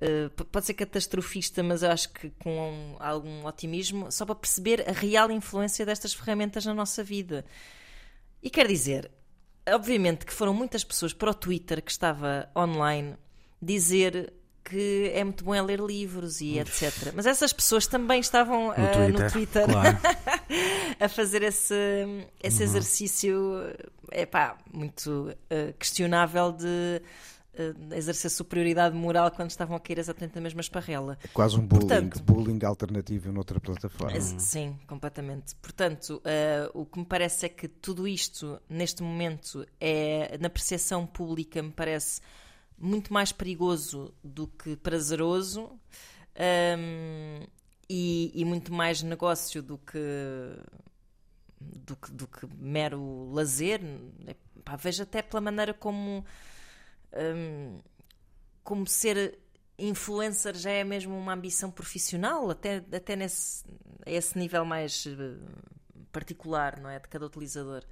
[0.00, 4.88] Uh, pode ser catastrofista, mas eu acho que com um, algum otimismo, só para perceber
[4.88, 7.44] a real influência destas ferramentas na nossa vida.
[8.42, 9.10] E quer dizer,
[9.68, 13.16] obviamente que foram muitas pessoas para o Twitter que estava online
[13.60, 14.32] dizer
[14.64, 17.12] que é muito bom é ler livros e etc.
[17.14, 19.98] Mas essas pessoas também estavam no uh, Twitter, no Twitter claro.
[21.00, 21.74] a fazer esse,
[22.42, 22.68] esse uhum.
[22.68, 23.34] exercício
[24.12, 27.00] epá, muito uh, questionável de
[27.58, 31.18] uh, exercer superioridade moral quando estavam a cair exatamente na mesma esparrela.
[31.22, 34.20] É quase um bullying, Portanto, bullying alternativo noutra plataforma.
[34.20, 35.54] Sim, completamente.
[35.56, 36.22] Portanto,
[36.74, 41.72] o que me parece é que tudo isto, neste momento, é na percepção pública, me
[41.72, 42.20] parece
[42.78, 45.70] muito mais perigoso do que prazeroso
[46.38, 47.40] um,
[47.90, 49.98] e, e, muito mais negócio do que,
[51.60, 53.80] do que, do que mero lazer.
[54.64, 56.24] Pá, vejo até pela maneira como,
[57.14, 57.80] um,
[58.64, 59.38] como ser
[59.78, 63.64] influencer já é mesmo uma ambição profissional, até, até nesse
[64.06, 65.36] esse nível mais eh,
[66.10, 66.98] particular, não é?
[66.98, 67.84] De cada utilizador.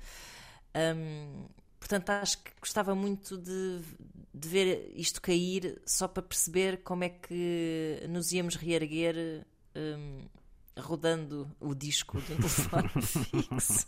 [0.75, 1.47] Um,
[1.87, 3.81] Portanto, acho que gostava muito de,
[4.35, 10.25] de ver isto cair só para perceber como é que nos íamos reerguer um,
[10.79, 13.87] rodando o disco do telefone fixo.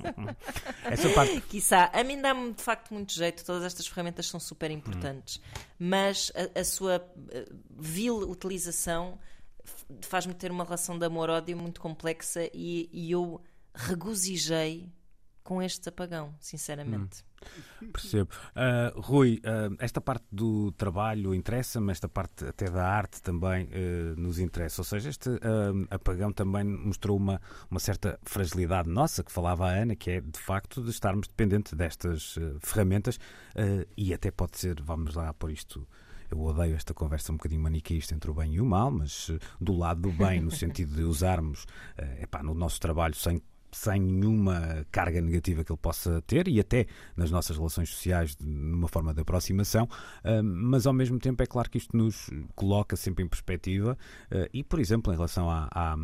[0.85, 1.41] Essa parte.
[1.43, 5.61] Quiçá, a mim dá-me de facto muito jeito, todas estas ferramentas são super importantes, hum.
[5.79, 9.19] mas a, a sua uh, vil utilização
[10.03, 13.41] faz-me ter uma relação de amor-ódio muito complexa e, e eu
[13.75, 14.91] regozijei
[15.49, 17.25] com este apagão, sinceramente.
[17.81, 18.29] Hum, percebo.
[18.55, 24.21] Uh, Rui, uh, esta parte do trabalho interessa-me, esta parte até da arte também uh,
[24.21, 24.83] nos interessa.
[24.83, 25.31] Ou seja, este
[25.91, 30.39] apagão também mostrou uma, uma certa fragilidade nossa, que falava a Ana, que é de
[30.39, 33.19] facto de estarmos dependentes destas ferramentas
[33.97, 35.89] e até pode ser, vamos lá por isto
[36.31, 39.75] eu odeio esta conversa um bocadinho maniqueísta entre o bem e o mal, mas do
[39.75, 43.41] lado do bem, no sentido de usarmos uh, epá, no nosso trabalho sem
[43.73, 48.89] sem nenhuma carga negativa que ele possa ter e até nas nossas relações sociais numa
[48.89, 49.89] forma de aproximação,
[50.25, 53.97] ah, mas ao mesmo tempo é claro que isto nos coloca sempre em perspectiva
[54.31, 55.97] ah, e, por exemplo, em relação à, à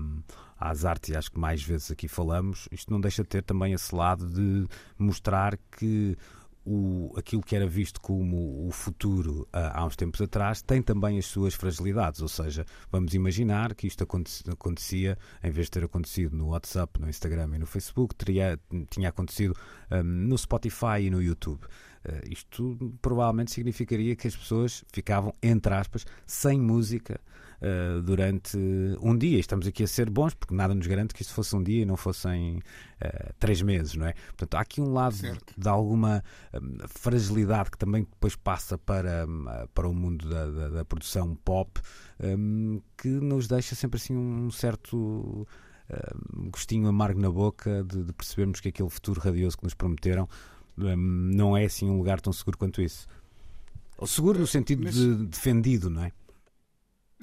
[0.56, 3.94] às artes, acho que mais vezes aqui falamos, isto não deixa de ter também esse
[3.94, 4.66] lado de
[4.98, 6.16] mostrar que
[6.64, 11.18] o, aquilo que era visto como o futuro uh, há uns tempos atrás tem também
[11.18, 12.22] as suas fragilidades.
[12.22, 17.08] Ou seja, vamos imaginar que isto acontecia, em vez de ter acontecido no WhatsApp, no
[17.08, 19.54] Instagram e no Facebook, teria, tinha acontecido
[19.90, 21.64] um, no Spotify e no YouTube.
[21.64, 27.20] Uh, isto provavelmente significaria que as pessoas ficavam, entre aspas, sem música
[27.60, 28.56] uh, durante
[29.00, 29.38] um dia.
[29.38, 31.84] Estamos aqui a ser bons, porque nada nos garante que isto fosse um dia e
[31.84, 34.14] não fossem uh, três meses, não é?
[34.28, 36.22] Portanto, há aqui um lado de, de, alguma
[36.54, 41.34] um, fragilidade que também depois passa para, um, para o mundo da, da, da produção
[41.44, 41.80] pop,
[42.22, 45.46] um, que nos deixa sempre assim um certo
[46.50, 50.26] gostinho amargo na boca de, de, percebermos que aquele futuro radioso que nos prometeram
[50.76, 53.06] não é assim um lugar tão seguro quanto isso.
[53.96, 54.94] Ou seguro no sentido Mas...
[54.94, 56.12] de defendido, não é?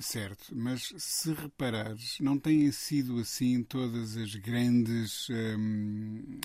[0.01, 6.39] Certo, mas se reparares, não têm sido assim todas as grandes hum,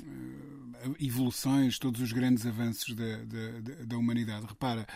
[1.01, 4.47] evoluções, todos os grandes avanços da, da, da humanidade.
[4.47, 4.87] Repara.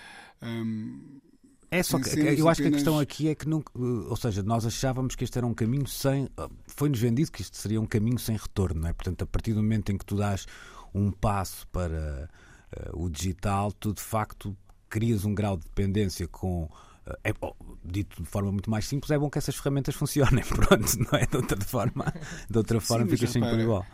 [0.43, 1.21] Hum,
[1.71, 4.67] é só que eu acho que a questão aqui é que nunca, ou seja, nós
[4.67, 6.29] achávamos que este era um caminho sem.
[6.67, 8.93] Foi-nos vendido que isto seria um caminho sem retorno, não é?
[8.93, 10.47] Portanto, a partir do momento em que tu dás
[10.93, 12.29] um passo para
[12.93, 14.57] uh, o digital, tu de facto
[14.89, 16.69] crias um grau de dependência com
[17.25, 17.33] é,
[17.85, 21.27] dito de forma muito mais simples, é bom que essas ferramentas funcionem, pronto, não é?
[21.27, 22.15] De outra forma,
[22.49, 23.87] de outra forma Sim, fica sempre igual.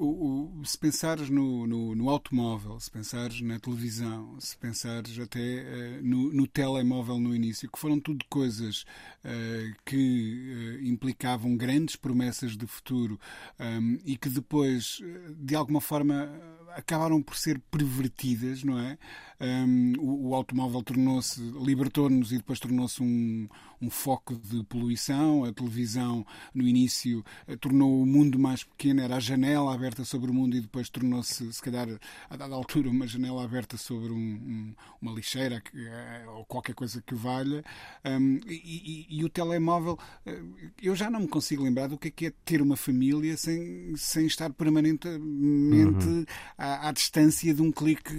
[0.00, 5.40] O, o, se pensares no, no, no, automóvel, se pensares na televisão, se pensares até
[5.40, 8.84] uh, no, no, telemóvel no início, que foram tudo coisas
[9.24, 13.18] uh, que uh, implicavam grandes promessas de futuro
[13.58, 15.02] um, e que depois,
[15.36, 16.30] de alguma forma,
[16.76, 18.96] acabaram por ser pervertidas, não é?
[19.40, 23.48] Um, o, o, automóvel tornou-se, libertou-nos e depois tornou-se um,
[23.80, 25.44] um, foco de poluição.
[25.44, 30.32] A televisão, no início, eh, tornou o mundo mais pequeno, era a janela aberta sobre
[30.32, 31.86] o mundo e depois tornou-se, se calhar,
[32.28, 37.14] a dada altura, uma janela aberta sobre um, uma lixeira eh, ou qualquer coisa que
[37.14, 37.64] valha.
[38.04, 39.96] E, e, e, o telemóvel,
[40.26, 40.42] eh,
[40.82, 43.94] eu já não me consigo lembrar do que é, que é ter uma família sem,
[43.96, 46.24] sem estar permanentemente uhum.
[46.56, 48.12] à, à, distância de um clique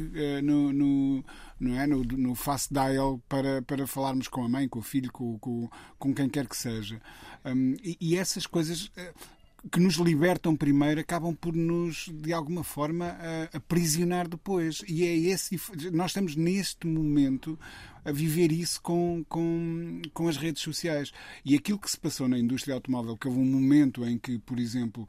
[0.43, 1.08] no, no
[1.59, 1.87] no, é?
[1.87, 5.69] no, no face dial para, para falarmos com a mãe, com o filho, com, com,
[5.97, 7.01] com quem quer que seja.
[7.45, 8.91] Um, e, e, essas coisas.
[8.95, 9.13] Eh,
[9.69, 13.17] que nos libertam primeiro acabam por nos, de alguma forma,
[13.53, 14.81] aprisionar depois.
[14.87, 15.59] E é esse.
[15.91, 17.59] Nós estamos neste momento
[18.03, 21.11] a viver isso com, com, com as redes sociais.
[21.43, 24.59] E aquilo que se passou na indústria automóvel, que houve um momento em que, por
[24.59, 25.07] exemplo,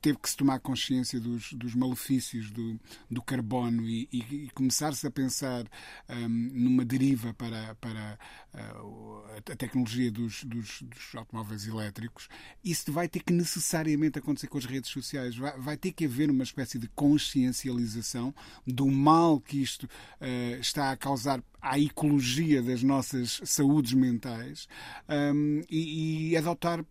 [0.00, 2.78] teve que se tomar consciência dos, dos malefícios do,
[3.10, 5.66] do carbono e, e, e começar-se a pensar
[6.08, 8.18] um, numa deriva para, para
[8.54, 12.28] uh, a tecnologia dos, dos, dos, automóveis elétricos,
[12.64, 15.36] isso vai ter que necessariamente acontecer com as redes sociais.
[15.36, 18.34] Vai, vai ter que haver uma espécie de consciencialização
[18.66, 24.68] do mal que isto uh, está a causar à ecologia das nossas saúdes mentais
[25.08, 26.84] um, e, e, adotar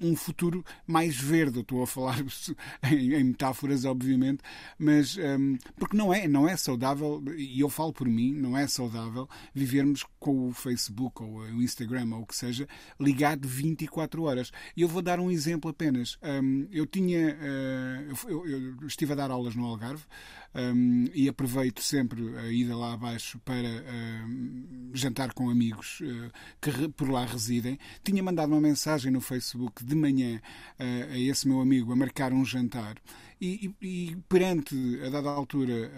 [0.00, 1.60] um futuro mais verde.
[1.60, 2.18] Estou a falar
[2.90, 4.42] em, em metáforas, obviamente,
[4.78, 8.66] mas um, porque não é, não é saudável, e eu falo por mim, não é
[8.66, 12.68] saudável vivermos com o Facebook ou o Instagram ou o que seja
[13.00, 14.52] ligado 24 horas.
[14.76, 16.18] Eu vou dar um exemplo apenas.
[16.22, 20.04] Um, eu tinha, uh, eu, eu estive a dar aulas no Algarve
[20.54, 26.88] um, e aproveito sempre a ida lá abaixo para uh, jantar com amigos uh, que
[26.88, 27.78] por lá residem.
[28.04, 30.40] Tinha mandado uma mensagem no Facebook de manhã
[30.78, 32.96] uh, a esse meu amigo a marcar um jantar
[33.40, 35.90] e, e, e perante, a dada altura,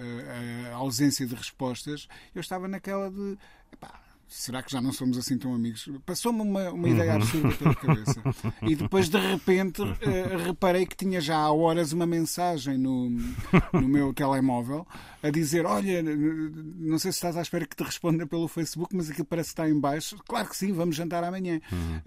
[0.70, 3.36] a, a, ausência de respostas, eu estava naquela de.
[3.70, 5.88] Epá, será que já não somos assim tão amigos?
[6.04, 7.16] Passou-me uma, uma ideia uhum.
[7.16, 8.22] absurda pela cabeça.
[8.62, 13.10] E depois, de repente, uh, reparei que tinha já há horas uma mensagem no,
[13.72, 14.86] no meu telemóvel
[15.22, 19.10] a dizer: Olha, não sei se estás à espera que te responda pelo Facebook, mas
[19.10, 20.16] aquilo parece que está em baixo.
[20.26, 21.60] Claro que sim, vamos jantar amanhã.
[21.72, 22.00] Uhum.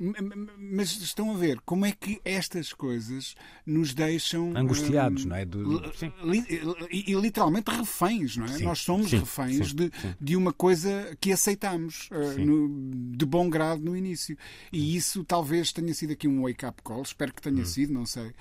[0.00, 3.34] Um, mas estão a ver como é que estas coisas
[3.66, 5.44] nos deixam angustiados, um, não é?
[5.44, 5.82] Do...
[6.22, 6.44] Li,
[6.90, 8.48] e, e, literalmente reféns, não é?
[8.48, 13.24] Sim, Nós somos sim, reféns sim, de, de uma coisa que aceitamos uh, no, de
[13.24, 14.36] bom grado no início.
[14.72, 17.66] E isso talvez tenha sido aqui um wake-up call, espero que tenha hum.
[17.66, 18.32] sido, não sei.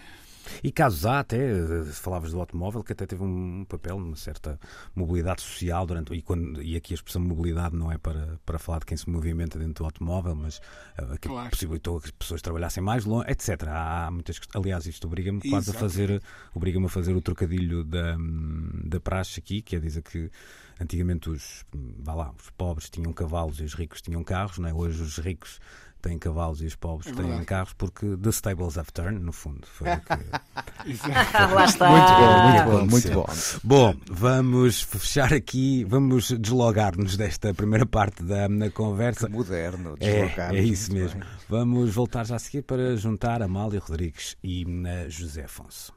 [0.64, 4.60] E casos há até, eh, falavas do automóvel, que até teve um papel, uma certa
[4.96, 6.14] mobilidade social durante.
[6.14, 9.10] E, quando, e aqui a expressão mobilidade não é para, para falar de quem se
[9.10, 10.58] movimenta dentro do automóvel, mas
[10.98, 11.50] uh, que claro.
[11.50, 13.64] possibilitou que as pessoas trabalhassem mais longe, etc.
[13.68, 16.22] Há muitas Aliás, isto obriga-me quase a fazer,
[16.54, 18.18] obriga a fazer o trocadilho da,
[18.86, 20.32] da praxe aqui, que é dizer que
[20.80, 21.66] antigamente os,
[22.00, 24.74] vá lá, os pobres tinham cavalos e os ricos tinham carros, não é?
[24.74, 25.60] hoje os ricos
[26.02, 29.68] têm cavalos e os pobres é têm carros, porque the stables have turned, no fundo.
[29.68, 30.10] Foi o que...
[31.54, 31.90] Lá está.
[31.90, 33.26] Muito bom, muito bom, muito bom.
[33.64, 39.28] Bom, vamos fechar aqui, vamos deslogar-nos desta primeira parte da na conversa.
[39.28, 40.56] Que moderno, deslogar.
[40.56, 41.20] É, é isso mesmo.
[41.20, 41.30] Bem.
[41.50, 45.94] Vamos voltar já a seguir para juntar Amália Rodrigues e eh, José Afonso.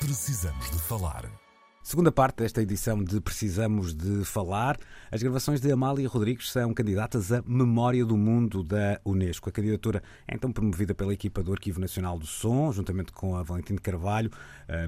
[0.00, 1.45] Precisamos de falar.
[1.86, 4.76] Segunda parte desta edição de Precisamos de Falar,
[5.08, 9.48] as gravações de Amália Rodrigues são candidatas à Memória do Mundo da Unesco.
[9.48, 13.44] A candidatura é então promovida pela equipa do Arquivo Nacional do Som, juntamente com a
[13.44, 14.32] Valentim de Carvalho,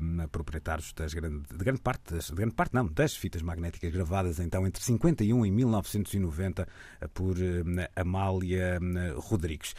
[0.03, 3.93] um, proprietários das grande, de grande parte, das, de grande parte não, das fitas magnéticas
[3.93, 6.67] gravadas então entre 51 e 1990
[7.01, 9.73] eh, por um, Amália um, Rodrigues.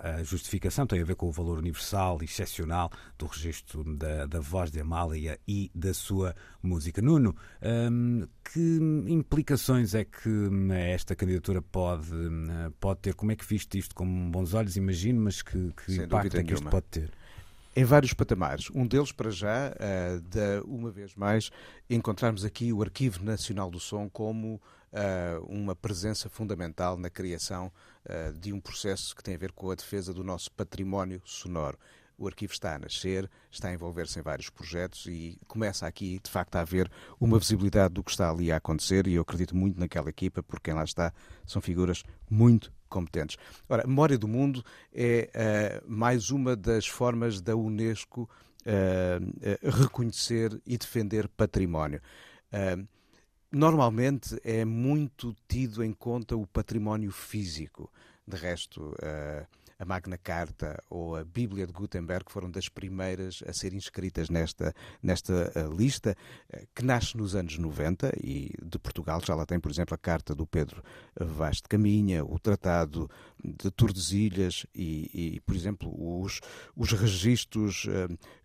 [0.00, 4.40] A justificação tem a ver com o valor universal e excepcional do registro da, da
[4.40, 7.00] voz de Amália e da sua música.
[7.00, 7.36] Nuno,
[7.90, 13.14] hum, que implicações é que hum, esta candidatura pode, hum, pode ter?
[13.14, 16.54] Como é que viste isto com bons olhos, imagino, mas que, que impacto é que
[16.54, 17.10] isto pode ter?
[17.76, 18.70] Em vários patamares.
[18.74, 21.48] Um deles, para já, uh, de uma vez mais,
[21.88, 24.60] encontrarmos aqui o Arquivo Nacional do Som como
[25.48, 27.70] uma presença fundamental na criação
[28.06, 31.78] uh, de um processo que tem a ver com a defesa do nosso património sonoro
[32.18, 36.28] o arquivo está a nascer, está a envolver-se em vários projetos e começa aqui, de
[36.28, 39.78] facto, a haver uma visibilidade do que está ali a acontecer e eu acredito muito
[39.78, 41.12] naquela equipa, porque quem lá está
[41.46, 43.36] são figuras muito competentes.
[43.68, 48.28] Ora, Memória do Mundo é uh, mais uma das formas da Unesco
[48.66, 52.00] uh, uh, reconhecer e defender património.
[53.50, 57.90] Normalmente é muito tido em conta o património físico.
[58.26, 58.94] De resto,
[59.78, 64.74] a Magna Carta ou a Bíblia de Gutenberg foram das primeiras a ser inscritas nesta,
[65.00, 66.16] nesta eh, lista,
[66.50, 69.98] eh, que nasce nos anos 90 e de Portugal já lá tem, por exemplo, a
[69.98, 70.82] Carta do Pedro
[71.14, 73.08] Vaz de Caminha, o Tratado
[73.42, 76.40] de Tordesilhas e, e por exemplo, os,
[76.76, 77.86] os registros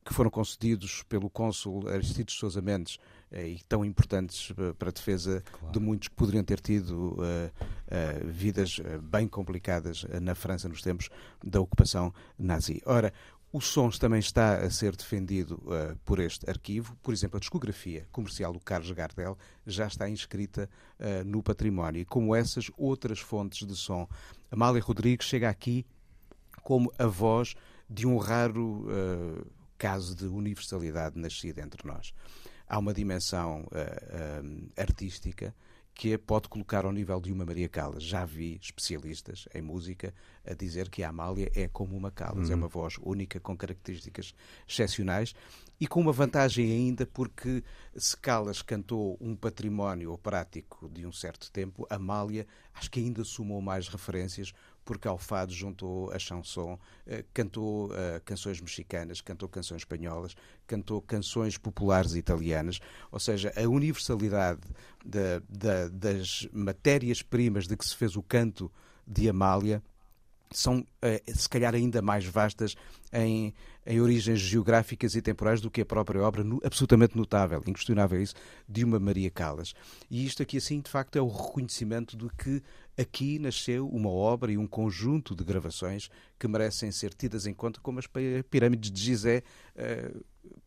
[0.04, 4.92] que foram concedidos pelo cônsul Aristides Sousa Mendes eh, e tão importantes eh, para a
[4.92, 5.72] defesa claro.
[5.74, 7.52] de muitos que poderiam ter tido uh,
[8.26, 11.10] vidas bem complicadas na França nos tempos
[11.44, 12.82] da ocupação nazi.
[12.86, 13.14] Ora,
[13.54, 16.98] o Sons também está a ser defendido uh, por este arquivo.
[17.04, 20.68] Por exemplo, a discografia comercial do Carlos Gardel já está inscrita
[21.00, 22.02] uh, no património.
[22.02, 24.10] E como essas outras fontes de som.
[24.50, 25.86] Amália Rodrigues chega aqui
[26.64, 27.54] como a voz
[27.88, 29.46] de um raro uh,
[29.78, 32.12] caso de universalidade nascida entre nós.
[32.74, 35.54] Há uma dimensão uh, artística
[35.94, 38.02] que a pode colocar ao nível de uma Maria Callas.
[38.02, 40.12] Já vi especialistas em música
[40.44, 42.54] a dizer que a Amália é como uma Callas, é uhum.
[42.54, 44.34] é uma voz única com características
[44.68, 45.36] excepcionais
[45.80, 47.64] e com uma vantagem ainda porque
[47.96, 53.62] se Callas cantou um património operático de um certo tempo, Amália acho que ainda somou
[53.62, 54.52] mais referências
[54.84, 60.36] porque ao fado juntou a chanson, eh, cantou uh, canções mexicanas, cantou canções espanholas,
[60.68, 62.80] cantou canções populares italianas,
[63.12, 64.62] ou seja, a universalidade
[65.06, 68.72] de, de, das matérias-primas de que se fez o canto
[69.08, 69.82] de Amália
[70.54, 72.76] são, eh, se calhar, ainda mais vastas
[73.12, 73.54] em,
[73.86, 78.36] em, origens geográficas e temporais do que a própria obra, absolutamente notável, inquestionável isso,
[78.68, 79.74] de uma Maria Callas.
[80.10, 82.62] E isto aqui, assim, de facto, é o reconhecimento de que
[82.98, 87.80] aqui nasceu uma obra e um conjunto de gravações que merecem ser tidas em conta
[87.82, 88.08] como as
[88.50, 89.44] pirâmides de Gizé,
[89.76, 90.14] eh,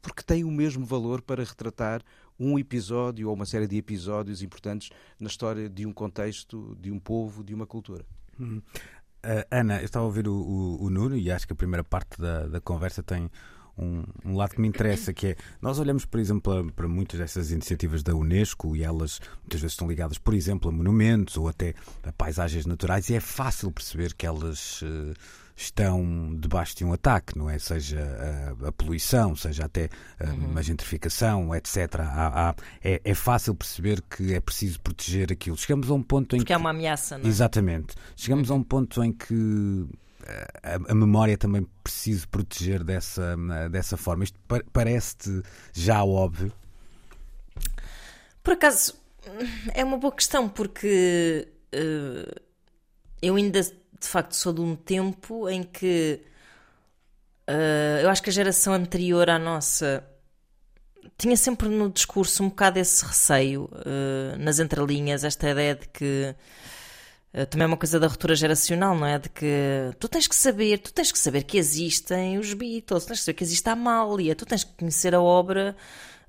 [0.01, 2.03] porque têm o mesmo valor para retratar
[2.39, 6.99] um episódio ou uma série de episódios importantes na história de um contexto, de um
[6.99, 8.05] povo, de uma cultura.
[8.39, 8.61] Hum.
[9.25, 11.83] Uh, Ana, eu estava a ouvir o, o, o, Nuno e acho que a primeira
[11.83, 13.31] parte da, da conversa tem
[13.79, 17.21] um, um, lado que me interessa, que é nós olhamos, por exemplo, para, para, muitas
[17.21, 21.49] dessas iniciativas da Unesco e elas muitas vezes estão ligadas, por exemplo, a monumentos ou
[21.49, 24.83] até a paisagens naturais e é fácil perceber que elas.
[24.83, 25.15] Uh,
[25.57, 27.59] estão debaixo de um ataque, não é?
[27.59, 29.89] Seja a, a poluição, seja até
[30.21, 30.53] a, uhum.
[30.59, 32.01] a gentrificação, etc.
[32.01, 35.57] Há, há, é, é, fácil perceber que é preciso proteger aquilo.
[35.57, 36.53] Chegamos a um ponto em Porque que.
[36.53, 37.29] é uma ameaça, não é?
[37.29, 37.95] Exatamente.
[38.15, 38.57] Chegamos uhum.
[38.57, 39.87] a um ponto em que.
[40.63, 43.37] A, a, memória também preciso proteger dessa,
[43.71, 44.25] dessa forma.
[44.25, 44.39] Isto
[44.73, 46.53] parece-te já óbvio?
[48.43, 48.95] Por acaso,
[49.75, 52.41] é uma boa questão, porque uh,
[53.21, 56.21] eu ainda de facto sou de um tempo em que
[57.49, 60.05] uh, eu acho que a geração anterior à nossa
[61.19, 66.35] tinha sempre no discurso um bocado esse receio, uh, nas entrelinhas, esta ideia de que
[67.45, 69.19] também é uma coisa da ruptura geracional, não é?
[69.19, 73.09] De que tu tens que saber, tu tens que saber que existem os Beatles, tu
[73.09, 75.77] tens que saber que existe a Amália, tu tens que conhecer a obra,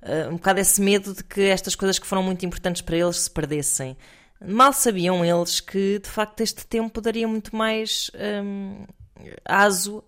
[0.02, 3.16] uh, um bocado esse medo de que estas coisas que foram muito importantes para eles
[3.20, 3.96] se perdessem.
[4.44, 8.10] Mal sabiam eles que, de facto, este tempo daria muito mais
[8.44, 8.84] hum,
[9.44, 10.04] aso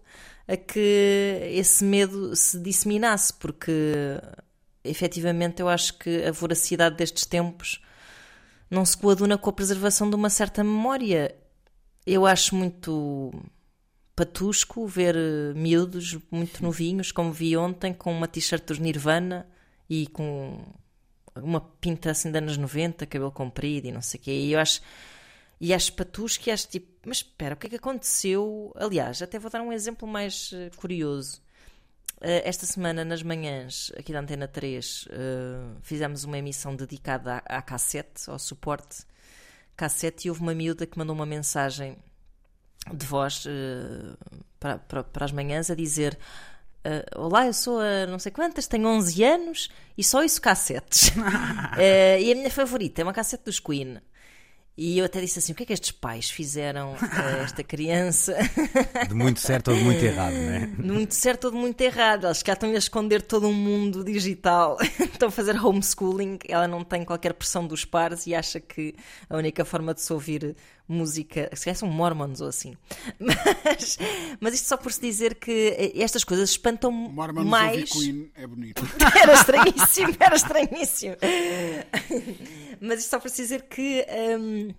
[0.47, 3.83] a que esse medo se disseminasse, porque
[4.85, 7.81] efetivamente eu acho que a voracidade destes tempos
[8.71, 11.35] não se coaduna com a preservação de uma certa memória.
[12.07, 13.33] Eu acho muito
[14.15, 15.17] patusco ver
[15.55, 19.47] miúdos muito novinhos, como vi ontem, com uma t-shirt dos Nirvana
[19.89, 20.63] e com
[21.35, 24.33] uma pinta assim de anos 90, cabelo comprido e não sei o quê.
[24.33, 24.81] E eu acho.
[25.61, 28.73] E acho patusco e acho tipo, mas espera, o que é que aconteceu?
[28.77, 31.43] Aliás, até vou dar um exemplo mais uh, curioso.
[32.21, 37.43] Uh, esta semana, nas manhãs, aqui da Antena 3, uh, eh, fizemos uma emissão dedicada
[37.47, 39.07] à, à cassete, ao suporte
[39.75, 41.97] cassete, e houve uma miúda que mandou uma mensagem
[42.93, 43.47] de voz
[44.59, 46.19] para, para, para as manhãs a dizer
[46.83, 51.09] Uh, olá, eu sou a não sei quantas, tenho 11 anos e só isso cassetes.
[51.09, 51.13] uh,
[52.19, 54.01] e a minha favorita é uma cassete dos Queen.
[54.83, 58.35] E eu até disse assim: o que é que estes pais fizeram a esta criança?
[59.07, 60.66] De muito certo ou de muito errado, não é?
[60.66, 62.27] De muito certo ou de muito errado.
[62.27, 64.79] Eles cá estão a esconder todo um mundo digital.
[65.12, 66.38] Estão a fazer homeschooling.
[66.49, 68.95] Ela não tem qualquer pressão dos pares e acha que
[69.29, 70.57] a única forma de se ouvir
[70.88, 71.51] música.
[71.55, 72.75] Se calhar são mormons ou assim.
[73.21, 73.99] Mas,
[74.40, 77.90] mas isto só por se dizer que estas coisas espantam mormons mais.
[77.90, 78.83] Queen é bonito.
[79.21, 81.16] Era estranhíssimo, era estranhíssimo.
[82.81, 84.07] Mas isto só para dizer que.
[84.38, 84.75] Um,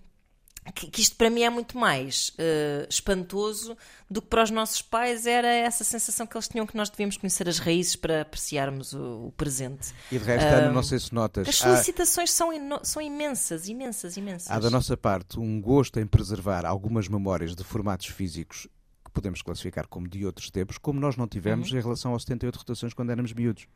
[0.74, 3.76] que, que, isto para mim é muito mais uh, espantoso
[4.08, 7.16] do que para os nossos pais era essa sensação que eles tinham que nós devíamos
[7.16, 9.92] conhecer as raízes para apreciarmos o, o presente.
[10.12, 11.48] E de resto, Ana, não sei se notas.
[11.48, 12.32] As solicitações há...
[12.32, 12.50] são,
[12.84, 14.50] são imensas, imensas, imensas.
[14.50, 18.68] Há da nossa parte um gosto em preservar algumas memórias de formatos físicos
[19.04, 21.78] que podemos classificar como de outros tempos, como nós não tivemos uhum.
[21.78, 23.66] em relação aos 78 rotações quando éramos miúdos.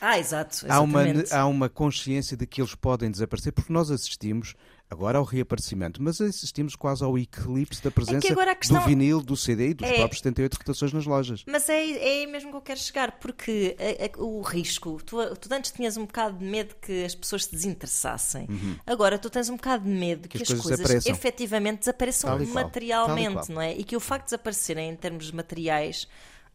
[0.00, 0.66] Ah, exato.
[0.68, 4.54] Há uma, há uma consciência de que eles podem desaparecer, porque nós assistimos
[4.88, 8.78] agora ao reaparecimento, mas assistimos quase ao eclipse da presença é questão...
[8.78, 9.94] do vinil, do CD e dos é...
[9.94, 11.44] próprios 78 rotações nas lojas.
[11.46, 15.16] Mas é, é aí mesmo que eu quero chegar, porque a, a, o risco, tu,
[15.36, 18.76] tu antes tinhas um bocado de medo que as pessoas se desinteressassem, uhum.
[18.86, 22.38] agora tu tens um bocado de medo que, que as, as, coisas, coisas efetivamente desapareçam
[22.46, 23.76] materialmente, não é?
[23.76, 26.06] E que o facto de desaparecerem em termos materiais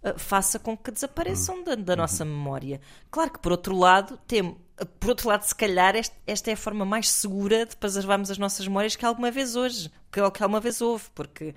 [0.04, 1.64] uh, faça com que desapareçam uhum.
[1.64, 2.30] da, da, nossa uhum.
[2.30, 2.82] memória.
[3.10, 4.56] Claro que por outro lado, temos
[4.99, 8.38] por outro lado, se calhar este, esta é a forma mais segura de preservarmos as
[8.38, 11.54] nossas memórias que alguma vez hoje, que, que alguma vez houve, porque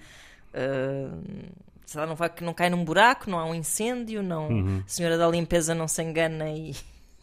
[0.52, 1.54] uh,
[1.86, 4.82] sei lá, não, vai, não cai num buraco, não há um incêndio, não, Uhum.
[4.84, 6.74] a senhora da limpeza não se engana e,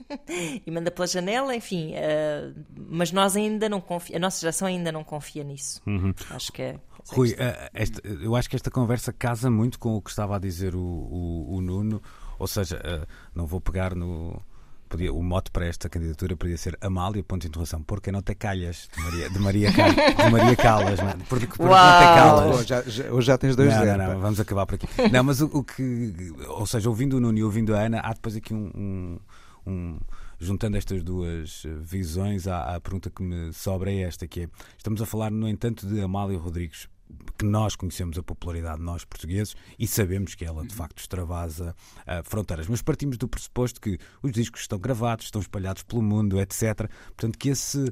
[0.66, 1.94] e manda pela janela, enfim.
[1.96, 5.82] eh, mas nós ainda não confia, a nossa geração ainda não confia nisso.
[6.30, 6.80] Acho que é.
[7.10, 10.40] Rui, eh, esta- eu acho que esta conversa casa muito com o que estava a
[10.40, 12.02] dizer o, o- o Nuno,
[12.40, 14.42] ou seja, eh, não vou pegar no.
[14.90, 18.36] podia- o mote para esta candidatura podia ser Amália, ponto de interrogação, porque não te
[18.36, 21.14] calhas, de Maria, de Maria, de Maria Calas, não é?
[21.30, 22.56] porque, porque não te calas.
[22.58, 23.98] Hoje já, já- hoje já tens dois Não, zero.
[24.04, 24.88] não, não, vamos acabar por aqui.
[25.10, 26.34] Não, mas o, o que.
[26.48, 28.70] Ou seja, ouvindo o Nuno e ouvindo a Ana, há depois aqui um.
[28.76, 29.20] um-
[29.66, 30.00] um-
[30.42, 35.06] juntando estas duas visões, a pergunta que me sobra é esta: que é, estamos a
[35.06, 36.90] falar, no entanto, de Amália Rodrigues.
[37.38, 41.76] Que nós conhecemos a popularidade, nós portugueses, e sabemos que ela de facto extravasa
[42.08, 42.70] ah, fronteiras.
[42.70, 46.90] Mas partimos do pressuposto que os discos estão gravados, estão espalhados pelo mundo, etc.
[47.08, 47.92] Portanto, que esse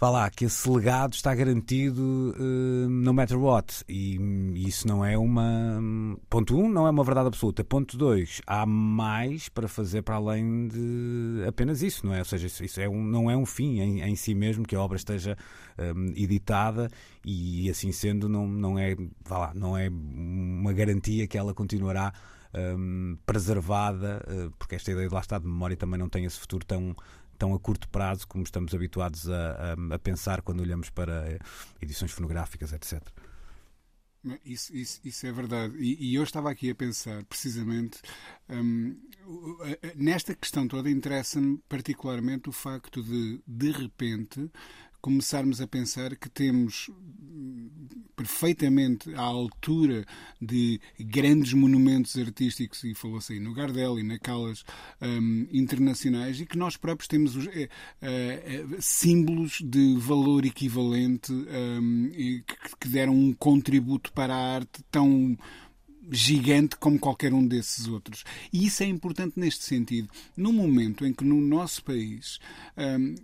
[0.00, 3.84] vá que esse legado está garantido eh, no matter what.
[3.86, 5.78] E hum, isso não é uma.
[6.30, 7.62] Ponto 1, um, não é uma verdade absoluta.
[7.62, 12.20] Ponto 2, há mais para fazer para além de apenas isso, não é?
[12.20, 14.74] Ou seja, isso, isso é um, não é um fim em, em si mesmo que
[14.74, 15.36] a obra esteja
[15.78, 16.88] hum, editada
[17.22, 22.10] e assim sendo, não, não, é, vá lá, não é uma garantia que ela continuará.
[22.54, 26.38] hum, preservada, eh, porque esta ideia de lá está de memória também não tem esse
[26.38, 26.96] futuro tão,
[27.40, 31.38] tão a curto prazo como estamos habituados a, a- a pensar quando olhamos para
[31.82, 33.02] edições fonográficas, etc.
[34.44, 35.74] Isso, isso, isso é verdade.
[35.78, 38.02] E, e eu estava aqui a pensar, precisamente,
[38.50, 38.94] hum,
[39.96, 44.50] nesta questão toda, interessa-me particularmente o facto de, de repente,
[45.00, 46.90] começarmos a pensar que temos
[48.20, 50.04] perfeitamente à altura
[50.40, 54.62] de grandes monumentos artísticos, e falou-se aí no Gardel e na Calas
[55.00, 57.68] hum, internacionais, e que nós próprios temos os, eh,
[58.02, 61.32] eh, símbolos de valor equivalente
[62.12, 65.36] e que, que deram um contributo para a arte tão
[66.10, 68.24] gigante como qualquer um desses outros.
[68.52, 70.08] E isso é importante neste sentido.
[70.36, 72.38] No momento em que no nosso país
[72.76, 73.14] hum,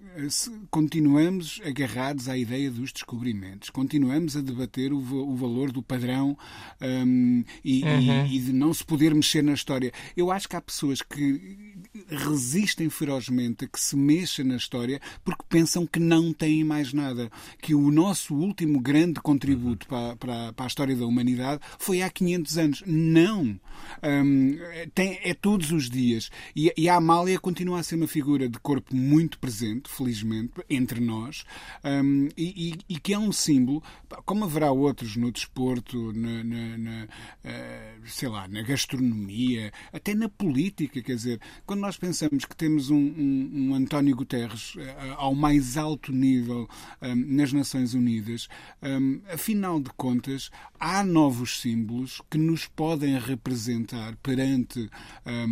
[0.71, 6.37] continuamos agarrados à ideia dos descobrimentos, continuamos a debater o, o valor do padrão
[6.81, 9.93] hum, e, e- e de não se poder mexer na história.
[10.17, 11.75] Eu acho que há pessoas que
[12.09, 17.31] resistem ferozmente a que se mexa na história porque pensam que não têm mais nada.
[17.61, 22.11] Que o nosso último grande contributo para, para, para a história da humanidade foi há
[22.11, 22.83] 500 anos.
[22.87, 23.59] Não.
[24.03, 24.57] Hum,
[24.95, 26.31] tem, é todos os dias.
[26.55, 31.01] E, e a Amália continua a ser uma figura de corpo muito presente, felizmente, entre
[31.01, 31.45] nós,
[31.85, 33.83] hum, e, e- e que é um símbolo,
[34.25, 37.09] como haverá outros no desporto, na, na- na,
[37.45, 42.91] eh, sei lá, na gastronomia, até na política, quer dizer, quando nós pensamos que temos
[42.91, 46.69] um, um- um António Guterres eh, ao mais alto nível
[47.01, 48.49] hum, nas Nações Unidas,
[48.83, 54.91] hum, afinal de contas, há novos símbolos que nos podem representar perante
[55.25, 55.47] eh,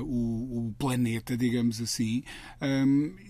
[0.00, 2.22] o, o planeta, digamos assim,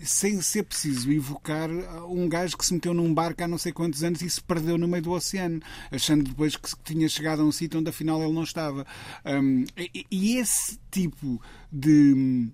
[0.02, 1.68] sem ser preciso evocar
[2.08, 4.78] um gajo que se meteu num barco há não sei quantos anos e se perdeu
[4.78, 8.32] no meio do oceano, achando depois que tinha chegado a um sítio onde afinal ele
[8.32, 8.86] não estava.
[10.10, 11.40] E esse tipo
[11.72, 12.52] de hum,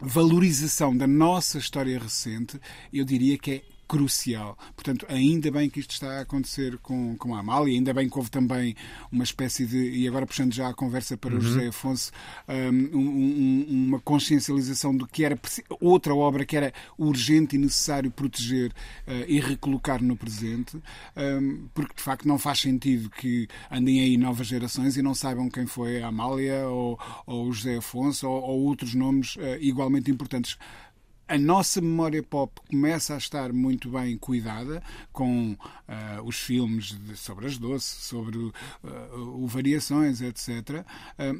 [0.00, 2.58] valorização da nossa história recente,
[2.90, 4.56] eu diria que é crucial.
[4.74, 8.16] Portanto, ainda bem que isto está a acontecer com, com a Amália, ainda bem que
[8.16, 8.74] houve também
[9.10, 12.10] uma espécie de, e agora puxando já a conversa para o José Afonso,
[12.48, 15.38] um, um, um, uma consciencialização do que era
[15.80, 18.70] outra obra que era urgente e necessário proteger
[19.06, 20.76] uh, e recolocar no presente,
[21.16, 25.48] um, porque de facto não faz sentido que andem aí novas gerações e não saibam
[25.48, 30.10] quem foi a Amália ou, ou o José Afonso ou, ou outros nomes uh, igualmente
[30.10, 30.58] importantes
[31.26, 37.16] a nossa memória pop começa a estar muito bem cuidada com uh, os filmes de,
[37.16, 38.52] sobre as doces, sobre uh,
[39.14, 40.48] o Variações, etc.
[40.50, 40.84] Uh,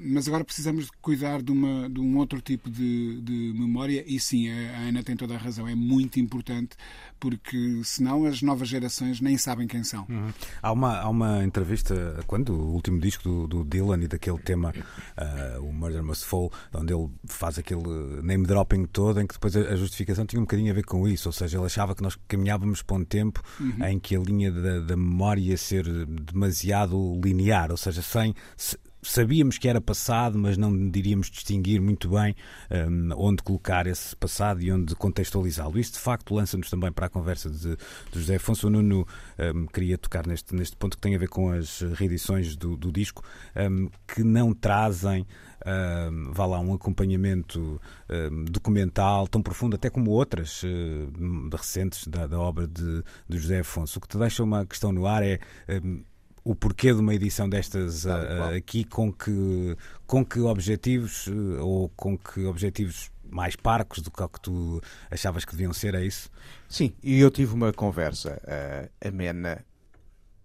[0.02, 4.18] mas agora precisamos de cuidar de, uma, de um outro tipo de, de, memória e
[4.18, 6.76] sim, a Ana tem toda a razão, é muito importante
[7.20, 10.06] porque senão as novas gerações nem sabem quem são.
[10.08, 10.30] Uhum.
[10.62, 14.74] Há, uma, há uma entrevista, quando o último disco do, do Dylan e daquele tema,
[15.60, 17.82] o Murder Must Fall, onde ele faz aquele
[18.22, 21.28] name dropping todo, em que depois a, justificação tinha um bocadinho a ver com isso,
[21.28, 23.84] ou seja, ele achava que nós caminhávamos para um tempo uhum.
[23.86, 28.34] em que a linha da, da memória ia ser demasiado linear, ou seja, sem.
[28.56, 32.34] Se, sabíamos que era passado, mas não diríamos distinguir muito bem
[32.88, 35.78] um, onde colocar esse passado e onde contextualizá-lo.
[35.78, 38.66] Isto, de facto, lança-nos também para a conversa de, de José Afonso.
[38.66, 39.06] O Nuno
[39.38, 42.90] um, queria tocar neste, neste ponto que tem a ver com as reedições do, do
[42.90, 43.22] disco,
[43.56, 45.26] um, que não trazem.
[45.66, 52.26] Um, vá lá, um acompanhamento um, documental tão profundo, até como outras uh, recentes da,
[52.26, 53.98] da obra de, de, José Afonso.
[53.98, 55.40] O que te deixa uma questão no ar é
[55.82, 56.04] um,
[56.44, 61.28] o porquê de uma edição destas uh, aqui, com que, com que objetivos
[61.60, 65.94] ou com que objetivos mais parcos do que o que tu achavas que deviam ser,
[65.94, 66.30] é isso?
[66.68, 69.64] Sim, e eu tive uma conversa uh, amena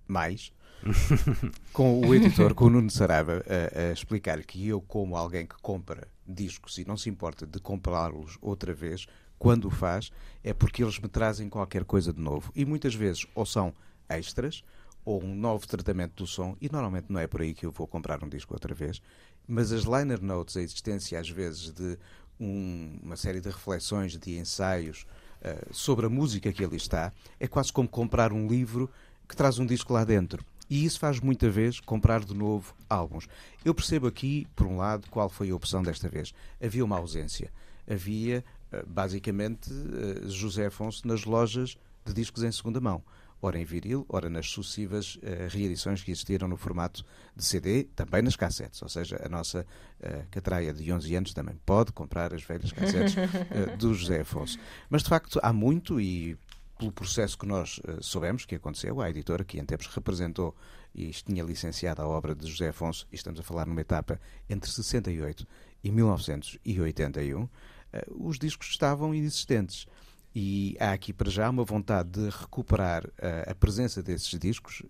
[0.07, 0.51] mais
[1.73, 5.55] com o editor, com o Nuno Sarava, a, a explicar que eu, como alguém que
[5.61, 9.05] compra discos e não se importa de comprá-los outra vez,
[9.37, 10.11] quando o faz,
[10.43, 12.51] é porque eles me trazem qualquer coisa de novo.
[12.55, 13.73] E muitas vezes ou são
[14.07, 14.63] extras,
[15.05, 17.87] ou um novo tratamento do som, e normalmente não é por aí que eu vou
[17.87, 19.01] comprar um disco outra vez,
[19.47, 21.97] mas as liner notes, a existência às vezes de
[22.39, 25.05] um, uma série de reflexões, de ensaios
[25.41, 28.89] uh, sobre a música que ali está, é quase como comprar um livro
[29.27, 30.43] que traz um disco lá dentro.
[30.69, 33.27] E isso faz muita vez comprar de novo álbuns.
[33.65, 36.33] Eu percebo aqui, por um lado, qual foi a opção desta vez.
[36.61, 37.51] Havia uma ausência.
[37.89, 43.03] Havia, eh, basicamente, eh, José Afonso nas lojas de discos em segunda mão.
[43.41, 48.21] Ora em viril, ora nas sucessivas uh, reedições que existiram no formato de CD, também
[48.21, 48.81] nas cassetes.
[48.81, 49.65] Ou seja, a nossa
[50.01, 54.59] uh, catraia de 11 anos também pode comprar as velhas cassetes uh, do José Afonso.
[54.89, 56.37] Mas, de facto, há muito e
[56.79, 60.55] pelo processo que nós uh, soubemos que aconteceu, a editora que em tempos representou
[60.95, 64.19] e tinha licenciado a obra de José Afonso, e estamos a falar numa etapa
[64.49, 65.45] entre 68
[65.83, 67.49] e 1981, uh,
[67.91, 69.85] eh, os discos estavam inexistentes.
[70.33, 74.81] E há aqui para já uma vontade de recuperar uh, a presença desses discos,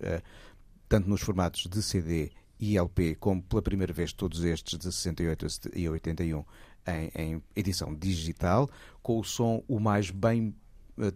[0.88, 5.72] tanto nos formatos de CD e LP, como pela primeira vez todos estes de 68
[5.74, 6.44] e 81
[6.86, 8.70] em, em edição digital,
[9.02, 10.69] com o som o mais bem eh,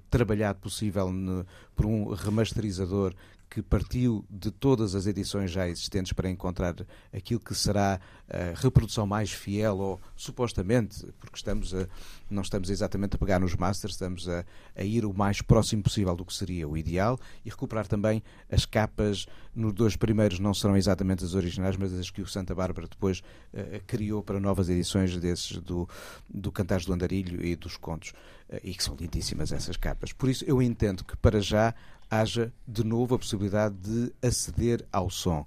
[0.10, 3.14] trabalhado possível no, por um remasterizador
[3.54, 6.74] que partiu de todas as edições já existentes para encontrar
[7.16, 11.88] aquilo que será a reprodução mais fiel, ou supostamente, porque estamos a,
[12.32, 14.44] não estamos exatamente a pegar nos masters, estamos a,
[14.76, 18.66] a, ir o mais próximo possível do que seria o ideal e recuperar também as
[18.66, 19.28] capas.
[19.56, 23.20] Nos dois primeiros não serão exatamente as originais, mas as que o Santa Bárbara depois
[23.54, 25.88] uh, criou para novas edições desses do,
[26.28, 28.14] do Cantares do Andarilho e dos Contos.
[28.50, 30.12] Uh, e que são lindíssimas essas capas.
[30.12, 31.76] Por isso eu entendo que para já
[32.20, 35.46] haja de novo a possibilidade de aceder ao som.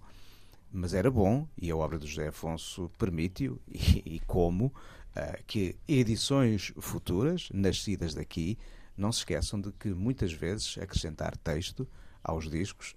[0.73, 5.77] Mas era bom, e a obra do José Afonso permite-o, e, e, como, uh, que
[5.87, 8.59] edições futuras, nascidas daqui,
[8.97, 11.87] não se esqueçam de que muitas vezes acrescentar texto
[12.23, 12.97] aos discos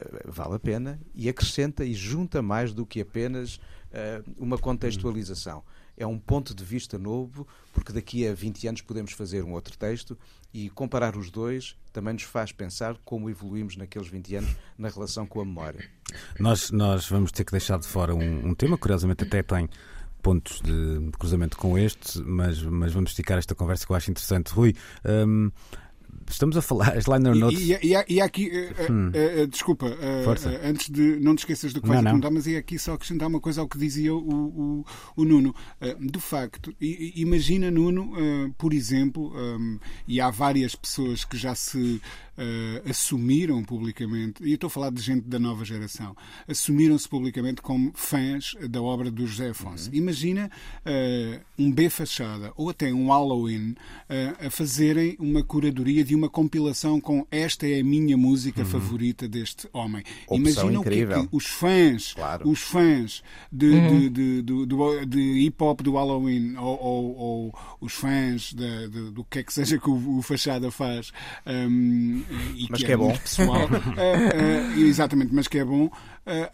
[0.00, 5.64] uh, vale a pena e acrescenta e junta mais do que apenas uh, uma contextualização
[5.98, 9.76] é um ponto de vista novo, porque daqui a 20 anos podemos fazer um outro
[9.76, 10.16] texto
[10.54, 15.26] e comparar os dois também nos faz pensar como evoluímos naqueles 20 anos na relação
[15.26, 15.84] com a memória.
[16.38, 19.68] Nós, nós vamos ter que deixar de fora um, um tema, curiosamente até tem
[20.22, 24.52] pontos de cruzamento com este, mas, mas vamos esticar esta conversa que eu acho interessante.
[24.52, 24.74] Rui,
[25.04, 25.50] um,
[26.30, 27.60] estamos a falar, as liner notes.
[27.60, 29.86] E, e, e, há aqui, uh, uh, uh, desculpa,
[30.64, 31.18] antes de.
[31.20, 33.68] Não te esqueças do que vais perguntar, mas é aqui só acrescentar uma coisa ao
[33.68, 34.84] que dizia o, o,
[35.16, 35.54] o Nuno.
[36.00, 38.12] de facto, imagina, Nuno,
[38.56, 42.00] por exemplo, um, e há várias pessoas que já se
[42.38, 46.16] uh, assumiram publicamente, e eu estou a falar de gente da nova geração,
[46.46, 49.90] assumiram-se publicamente como fãs da obra do José Afonso.
[49.90, 49.96] Uhum.
[49.96, 50.50] Imagina
[50.86, 56.28] uh, um B Fachada ou até um Halloween uh, a fazerem uma curadoria de uma
[56.28, 58.66] compilação com esta é a minha música uhum.
[58.66, 60.04] favorita deste homem.
[60.30, 62.48] Imagina o que, é que os fãs, claro.
[62.48, 64.10] os fãs de, uhum.
[64.10, 69.24] de, de, de, de hip hop do Halloween ou, ou, ou os fãs de, do
[69.24, 71.12] que é que seja que o, o Fachada faz.
[71.46, 72.22] Um,
[72.54, 73.16] e mas que, que é, é bom.
[73.16, 75.90] pessoal, uh, uh, exatamente, mas que é bom, uh,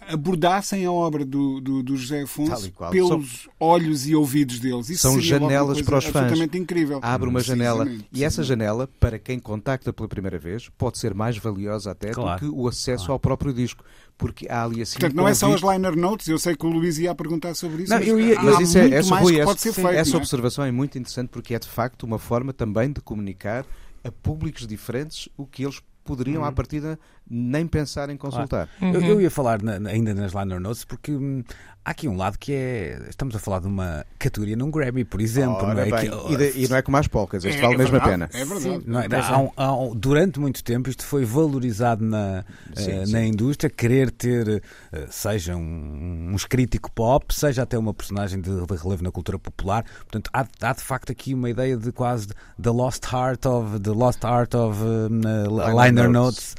[0.09, 4.89] abordassem a obra do, do, do José Afonso pelos são, olhos e ouvidos deles.
[4.89, 6.16] Isso são janelas para os fãs.
[6.16, 7.01] Absolutamente incrível.
[7.03, 7.87] Abre uma janela.
[8.12, 12.41] E essa janela, para quem contacta pela primeira vez, pode ser mais valiosa até claro.
[12.41, 13.12] do que o acesso claro.
[13.14, 13.85] ao próprio disco
[14.16, 14.99] porque há ali assim.
[14.99, 17.83] Portanto, não é só as liner notes, eu sei que o Luís ia perguntar sobre
[17.83, 17.91] isso.
[17.91, 20.16] Não, mas, eu ia, mas isso é, essa, Rui, essa, feito, essa é?
[20.16, 23.66] observação é muito interessante porque é de facto uma forma também de comunicar
[24.05, 26.49] a públicos diferentes o que eles poderiam, uhum.
[26.49, 26.99] à partida,
[27.29, 28.68] nem pensar em consultar.
[28.81, 28.93] Uhum.
[28.93, 31.43] Eu, eu, ia falar na, ainda nas liner notes porque hum,
[31.85, 33.07] há aqui um lado que é.
[33.09, 35.62] Estamos a falar de uma categoria num Grammy, por exemplo.
[35.62, 35.91] não é?
[35.91, 38.01] Que, e, de, e, não é como as polcas, isto é, vale é mesmo a
[38.01, 38.31] pena.
[38.33, 38.85] É verdade.
[38.85, 39.20] Sim, é?
[39.20, 42.45] há um, há um, durante muito tempo isto foi valorizado na,
[42.75, 43.12] sim, uh, sim.
[43.12, 44.62] na indústria, querer ter, uh,
[45.11, 49.85] seja um, um crítico pop, seja até uma personagem de, de relevo na cultura popular.
[49.99, 52.29] Portanto, há, há, de facto aqui uma ideia de quase
[52.61, 56.55] The Lost Heart of the Lost Art of uh, Liner, Liner Notes.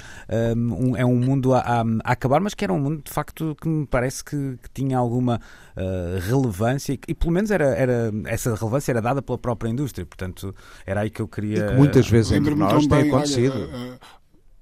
[0.55, 3.55] Um, é um mundo a, a, a, acabar, mas que era um mundo de facto
[3.61, 5.39] que me parece que, que tinha alguma
[5.75, 10.05] uh, relevância e, e, pelo menos era, era, essa relevância era dada pela própria indústria,
[10.05, 10.53] portanto
[10.85, 11.57] era aí que eu queria.
[11.65, 13.53] E que muitas vezes entre nós tem acontecido.
[13.71, 13.99] Olha, uh,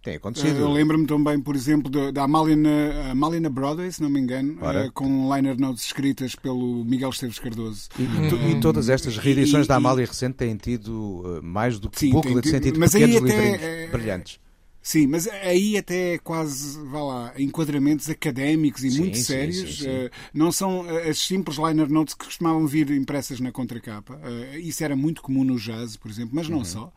[0.03, 0.59] Tem acontecido.
[0.59, 4.57] Eu lembro-me também, por exemplo, da, Amália, na, Amália na Broadway, se não me engano,
[4.61, 4.87] Ora.
[4.87, 7.87] eh, com liner notes escritas pelo Miguel Esteves Cardoso.
[7.97, 11.99] E, e to- e todas estas reedições da Amália recente têm tido mais do que
[11.99, 14.42] Sim, booklet, tem têm tido- tido mas pequenos livrinhos eh, brilhantes.
[14.85, 19.77] Sim, mas aí até quase, vá lá, enquadramentos académicos e Sim, muito sim, sérios.
[19.77, 19.87] sim, sim.
[19.89, 24.19] eh, não são eh, as simples liner notes que costumavam vir impressas na contracapa.
[24.23, 26.65] Eh, isso era muito comum no jazz, por exemplo, mas não Uhum.
[26.65, 26.93] só.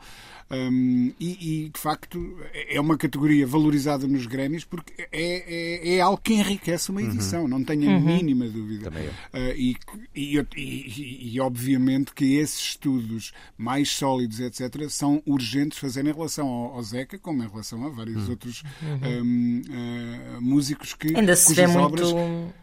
[0.48, 2.38] Um, e, e, de facto
[2.68, 7.48] é uma categoria valorizada nos Grêmios porque é, é, é algo que enriquece uma edição,
[7.48, 8.86] não tenho a mínima dúvida.
[8.88, 8.92] Uhum.
[8.94, 9.10] Também eu.
[9.40, 9.76] Uh, e,
[10.14, 16.46] e, e- e, obviamente que esses estudos mais sólidos, etc., são urgentes fazer em relação
[16.46, 18.62] ao, ao Zeca, como em relação a vários outros
[19.02, 22.06] um, uh, músicos que Ainda se vê cujas muito.
[22.06, 22.54] obras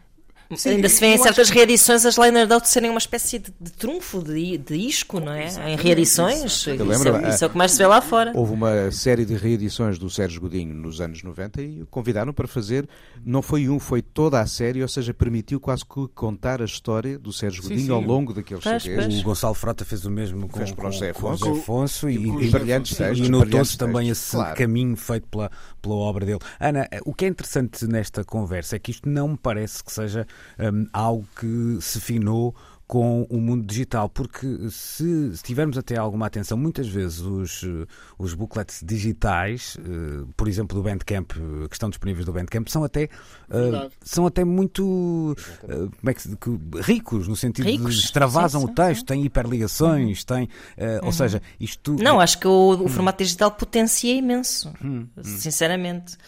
[0.56, 3.38] Sim, Ainda se vê em acho certas que- reedições as liner notes serem uma espécie
[3.38, 5.46] de, de trunfo, de, de isco, não é?
[5.70, 6.44] Em reedições.
[6.44, 8.32] Isso, Eu lembro, é, isso é o que mais se vê lá fora.
[8.34, 12.46] Houve uma série de reedições do Sérgio Godinho nos anos 90 e o convidaram para
[12.46, 12.88] fazer,
[13.24, 17.18] não foi um, foi toda a série, ou seja, permitiu quase que contar a história
[17.18, 17.92] do Sérgio Sim, Godinho sim.
[17.92, 19.20] ao longo daqueles CDs.
[19.20, 21.44] O Gonçalo Frota fez o mesmo com, Fez para o com- José com o Afonso.
[21.46, 24.56] José Afonso e, e- José brilhantes textos, e notou-se também esse claro.
[24.56, 26.38] caminho feito pela, pela obra dele.
[26.60, 30.26] Ana, o que é interessante nesta conversa é que isto não me parece que seja
[30.58, 32.54] hum, algo que se finou
[32.86, 37.86] com o mundo digital, porque se, se tivermos até alguma atenção, muitas vezes os, eh,
[38.18, 42.84] os booklets digitais, eh, por exemplo, do Bandcamp, eh, que estão disponíveis do Bandcamp, são
[42.84, 43.08] até,
[43.48, 43.90] Verdade.
[44.02, 48.60] são até muito eh, como é que, se- que- ricos, no sentido Ricos, de extravasam
[48.60, 52.82] sim, o sim, texto, têm hiperligações, têm, eh, ou seja, isto Não, acho que o,
[52.84, 56.18] o formato digital potencia imenso, Hum, sinceramente.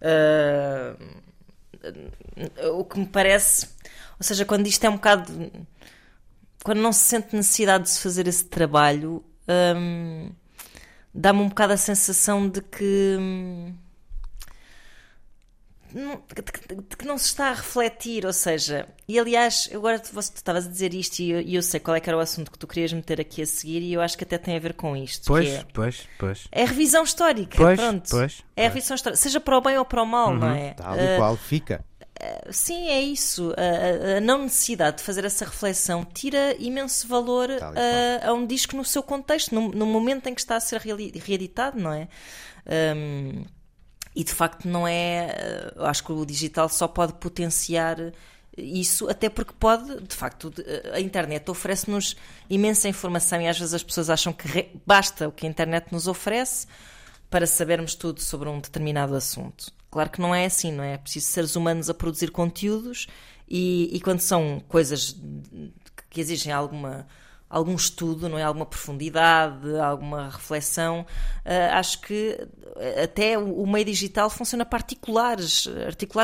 [0.00, 0.96] Ah,
[2.74, 3.68] o que me parece,
[4.18, 5.32] ou seja, quando isto é um bocado.
[6.64, 9.24] Quando não se sente necessidade de se fazer esse trabalho,
[9.76, 10.30] hum,
[11.14, 13.16] dá-me um bocado a sensação de que.
[13.18, 13.74] hum,
[16.52, 20.66] que- de que não se está a refletir, ou seja, e aliás, agora tu, estavas
[20.66, 22.58] a dizer isto e eu, e eu sei qual é que era o assunto que
[22.58, 24.96] tu querias meter aqui a seguir e eu acho que até tem a ver com
[24.96, 25.22] isto.
[25.22, 26.48] que Pois, é, pois, pois.
[26.52, 28.08] é a revisão histórica, Pois, pronto.
[28.10, 28.74] pois, é pois.
[28.74, 30.74] revisão histórica, seja para o bem ou para o mal, não é?
[30.74, 31.84] Tal e Ah, qual fica.
[32.50, 33.52] Sim, é isso.
[33.58, 38.46] A, a- a não necessidade de fazer essa reflexão tira imenso valor a, a um
[38.46, 42.08] disco no seu contexto, no, no momento em que está a ser reeditado, não é?
[42.96, 43.44] Hum,
[44.16, 45.28] e de facto não é.
[45.38, 47.98] eh, Eu acho que o digital só pode potenciar
[48.56, 52.16] isso, até porque pode, de facto, de- a internet oferece-nos
[52.48, 56.08] imensa informação e às vezes as pessoas acham que basta o que a internet nos
[56.08, 56.66] oferece
[57.28, 59.70] para sabermos tudo sobre um determinado assunto.
[59.90, 60.94] Claro que não é assim, não é?
[60.94, 63.06] É preciso seres humanos a produzir conteúdos
[63.48, 65.14] e, e quando são coisas
[66.08, 67.06] que exigem alguma
[67.48, 68.42] algum estudo, não é?
[68.42, 71.06] Alguma profundidade, alguma reflexão.
[71.44, 72.36] ah, acho que
[72.76, 75.66] eh, até o, meio digital funciona para articulares,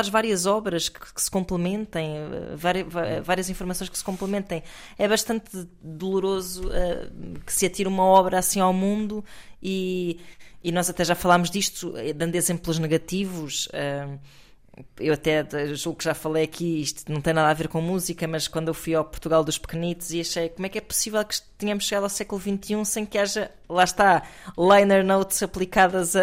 [0.09, 4.63] várias obras que, que se complementem, eh, va- várias, informações que se complementem.
[4.97, 7.09] É bastante doloroso ah,
[7.45, 9.23] que se atire uma obra assim ao mundo
[9.61, 10.19] e,
[10.63, 13.69] e nós até já falámos disto, dando exemplos negativos.
[13.73, 14.17] ah,
[14.99, 15.45] eu até
[15.75, 18.69] julgo que já falei aqui, isto não tem nada a ver com música, mas quando
[18.69, 21.85] eu fui ao Portugal dos Pequenitos e achei como é que é possível que tenhamos
[21.85, 24.23] chegado ao século XXI sem que haja, lá está,
[24.57, 26.21] liner notes aplicadas a-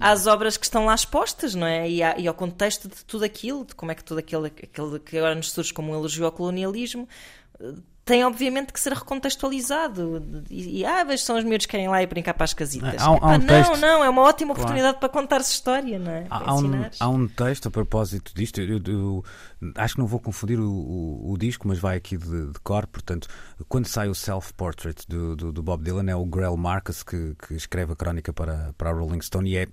[0.00, 1.88] às obras que estão lá expostas, não é?
[1.88, 4.98] E, à- e ao contexto de tudo aquilo, de como é que tudo aquilo, aquilo
[4.98, 7.08] que agora nos surge como um elogio ao colonialismo,
[8.10, 10.44] tem obviamente que ser recontextualizado.
[10.50, 13.00] E, e ah, vejo são os miúdos que querem lá e brincar para as casitas.
[13.00, 16.10] Há um- há um não, texto- não, é uma ótima oportunidade para contar-se história, não
[16.10, 16.26] é?
[16.30, 16.60] Há, há um,
[17.00, 19.24] há um texto a propósito disto, eu, eu- eu
[19.76, 22.86] acho que não vou confundir o, o- o disco, mas vai aqui de, de cor.
[22.86, 23.28] Portanto,
[23.68, 27.54] quando sai o Self-Portrait do, do, do Bob Dylan, é o Grell Marcus que, que
[27.54, 29.66] escreve a crónica para, para a Rolling Stone e é,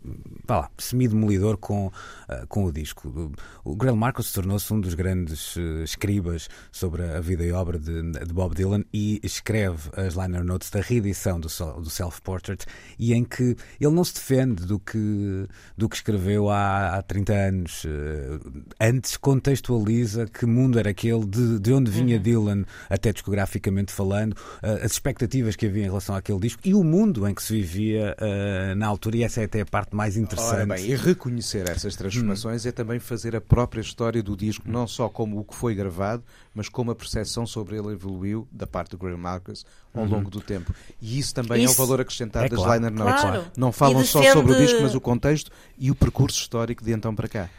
[0.46, 1.92] vá lá, semi-demolidor com,
[2.30, 3.32] ah, com o disco.
[3.64, 8.02] O Grell Marcus tornou-se um dos grandes eh, escribas sobre a vida e obra de,
[8.28, 12.66] de Bob Dylan e escreve as liner notes da reedição do, do Self-Portrait
[13.00, 17.34] e em que ele não se defende do que, do que escreveu há, há 30
[17.34, 17.86] anos.
[17.86, 18.40] eh,
[18.80, 24.82] Antes contextualiza que mundo era aquele, de, de onde vinha Dylan, até discograficamente falando, eh,
[24.84, 28.16] as expectativas que havia em relação àquele disco e o mundo em que se vivia
[28.20, 30.68] eh, na altura, e essa é até a parte mais Ora interessante.
[30.68, 35.08] bem, e reconhecer essas transformações é também fazer a própria história do disco, não só
[35.10, 36.24] como o que foi gravado,
[36.54, 40.42] mas como a percepção sobre ele evoluiu da parte do Graham Marcus ao longo do
[40.42, 40.74] tempo.
[41.02, 43.22] E isso também é o Isso- valor acrescentado É das claro, liner notes.
[43.22, 43.52] claro.
[43.58, 46.84] Não falam E só sobre o defende- disco, mas o contexto e o percurso histórico
[46.84, 47.50] de então para cá.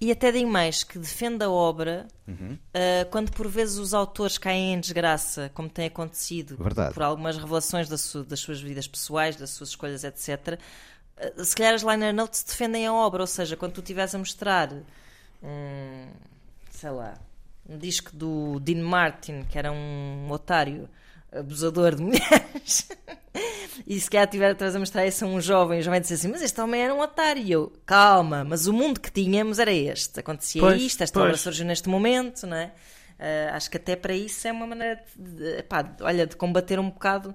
[0.00, 2.08] E até digo mais, que defende a obra
[2.72, 6.94] ah, quando por vezes os autores caem em desgraça, como tem acontecido, Verdade.
[6.94, 10.58] por algumas revelações da su- das suas vidas pessoais, das suas escolhas, etc.
[11.18, 14.18] eh, se calhar as liner notes defendem a obra, ou seja, quando tu estiveres a
[14.18, 14.72] mostrar
[15.42, 16.06] um,
[16.70, 17.14] sei lá,
[17.70, 20.88] um disco do Dean Martin, que era um otário
[21.32, 22.88] abusador de mulheres,
[23.86, 26.42] e se calhar estiveres a mostrar isso a um jovem, o jovem dizer assim: Mas
[26.42, 27.42] este homem era um otário.
[27.42, 30.20] E eu, calma, mas o mundo que tínhamos era este.
[30.20, 31.26] Acontecia Pois, isto, esta pois.
[31.26, 32.72] obra surgiu neste momento, não é?
[33.18, 36.78] Ah, acho que até para isso é uma maneira de, pá, de- olha, de combater
[36.80, 37.34] um bocado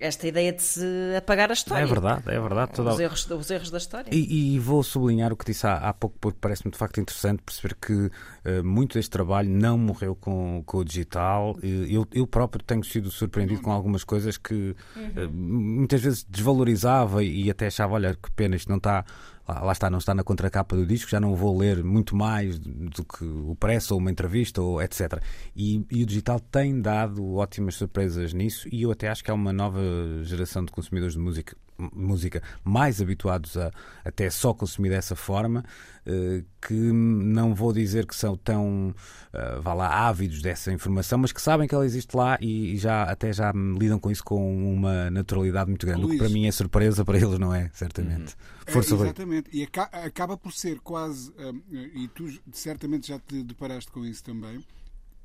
[0.00, 1.82] esta ideia de se apagar a história.
[1.82, 2.72] É verdade, é verdade.
[2.72, 2.92] Toda...
[2.92, 4.10] Os erros, os erros da história.
[4.10, 7.42] E, e vou sublinhar o que disse há, há pouco, porque parece-me de facto interessante
[7.42, 8.10] perceber que
[8.44, 11.58] eh, muito deste trabalho não morreu com, com o digital.
[11.62, 17.50] Eu, eu próprio tenho sido surpreendido com algumas coisas que eh, muitas vezes desvalorizava e
[17.50, 19.04] até achava: olha, que pena, isto não está.
[19.50, 22.56] Lá, lá está, não está na contracapa do disco, já não vou ler muito mais
[22.56, 25.20] do que o press ou uma entrevista ou etc.
[25.56, 29.34] E, e o digital tem dado ótimas surpresas nisso e eu até acho que há
[29.34, 29.80] uma nova
[30.22, 31.56] geração de consumidores de música
[31.94, 33.70] música mais habituados a
[34.04, 35.64] até só consumir dessa forma
[36.06, 38.94] eh, que não vou dizer que são tão
[39.32, 43.02] eh, vá lá ávidos dessa informação mas que sabem que ela existe lá e, já
[43.04, 46.20] até já lidam com isso com uma naturalidade muito grande o que Luís.
[46.22, 48.34] para mim é surpresa para eles não é certamente
[48.66, 49.50] força É, exatamente.
[49.52, 54.22] E aca- acaba por ser quase, hum, e tu certamente já te deparaste com isso
[54.22, 54.64] também,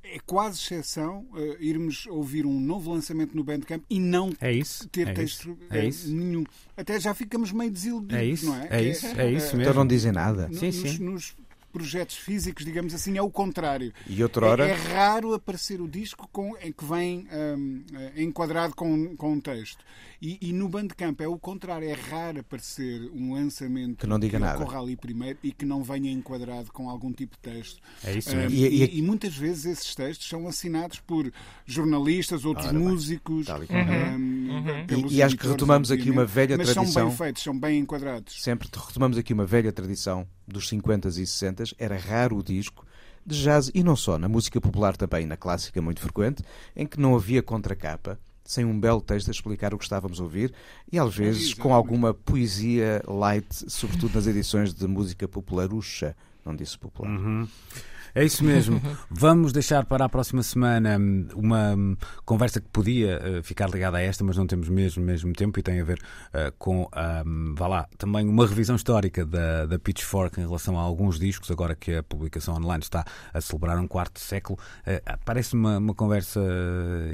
[0.05, 4.87] é quase exceção uh, irmos ouvir um novo lançamento no Bandcamp e não é isso
[4.89, 6.13] ter é texto isso, é eh, isso.
[6.13, 6.43] nenhum.
[6.77, 8.67] Até já ficamos meio desiludidos, É isso, não é?
[8.69, 9.61] é isso, é isso eh, mesmo.
[9.61, 10.47] Então não dizem nada.
[10.47, 10.97] no- Sim, nos, sim.
[11.03, 11.35] nos
[11.73, 13.91] projetos físicos, digamos assim, é o contrário.
[14.07, 14.65] E outrora?
[14.65, 17.27] É, é raro aparecer o disco com, em que vem
[17.57, 19.83] hum, eh, enquadrado com, com um texto.
[20.21, 21.87] E, e no Bandcamp é o contrário.
[21.87, 24.61] É raro aparecer um lançamento Que não diga nada.
[24.63, 27.81] ocorra ali primeiro e que não venha enquadrado com algum tipo de texto.
[28.03, 28.57] É isso Hum, mesmo.
[28.57, 31.31] e, E- e- e muitas vezes esses textos são assinados por
[31.65, 33.45] jornalistas, outros Ora bem, músicos.
[33.47, 33.79] tal e qual.
[33.81, 36.85] hum, pelos E- e acho que retomamos aqui uma velha mas tradição.
[36.93, 38.41] são bem feitos, são bem enquadrados.
[38.41, 42.85] Sempre retomamos aqui uma velha tradição dos 50 e 60 era raro o disco
[43.25, 46.43] de jazz e não só, na música popular também, na clássica muito frequente,
[46.75, 50.23] em que não havia contracapa, sem um belo texto a explicar o que estávamos a
[50.23, 50.53] ouvir
[50.91, 51.73] e às vezes com exatamente.
[51.73, 56.15] alguma poesia light, sobretudo nas edições de música popularucha,
[56.45, 57.11] não disse popular.
[57.11, 57.47] Uhum.
[58.15, 58.81] É isso mesmo.
[59.11, 63.97] Vamos deixar para a próxima semana hum, uma hum, conversa que podia eh, ficar ligada
[63.97, 66.01] a esta, mas não temos mesmo, mesmo tempo e tem a ver
[66.31, 66.89] eh, com,
[67.25, 71.51] hum, vá lá, também uma revisão histórica da, da Pitchfork em relação a alguns discos,
[71.51, 73.03] agora que a publicação online está
[73.33, 74.57] a celebrar um quarto século.
[74.85, 76.39] Eh, Parece uma, uma conversa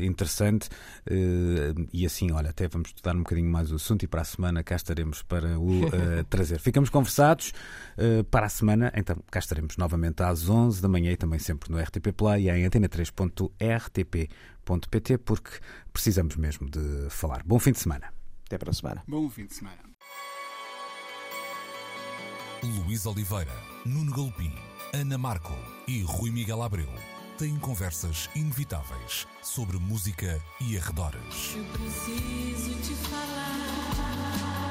[0.02, 0.70] interessante
[1.08, 4.26] eh, e assim, olha, até vamos estudar um bocadinho mais o assunto e para a
[4.26, 5.82] semana cá estaremos para o
[6.30, 6.60] trazer.
[6.60, 7.54] Ficamos conversados
[8.30, 11.80] para a semana, então cá estaremos novamente às 11 da manhã e também sempre no
[11.80, 15.52] RTP Play e em antena3.rtp.pt porque
[15.92, 17.42] precisamos mesmo de falar.
[17.44, 18.14] Bom fim de semana.
[18.46, 19.02] Até para a semana.
[19.08, 19.80] Bom fim de semana.
[22.64, 23.52] Luís Oliveira,
[23.86, 24.54] Nuno Galopim,
[24.94, 25.56] Ana Marco
[25.88, 26.90] e Rui Miguel Abreu
[27.38, 31.56] têm conversas inevitáveis sobre música e arredores.
[31.56, 34.71] Eu preciso te falar.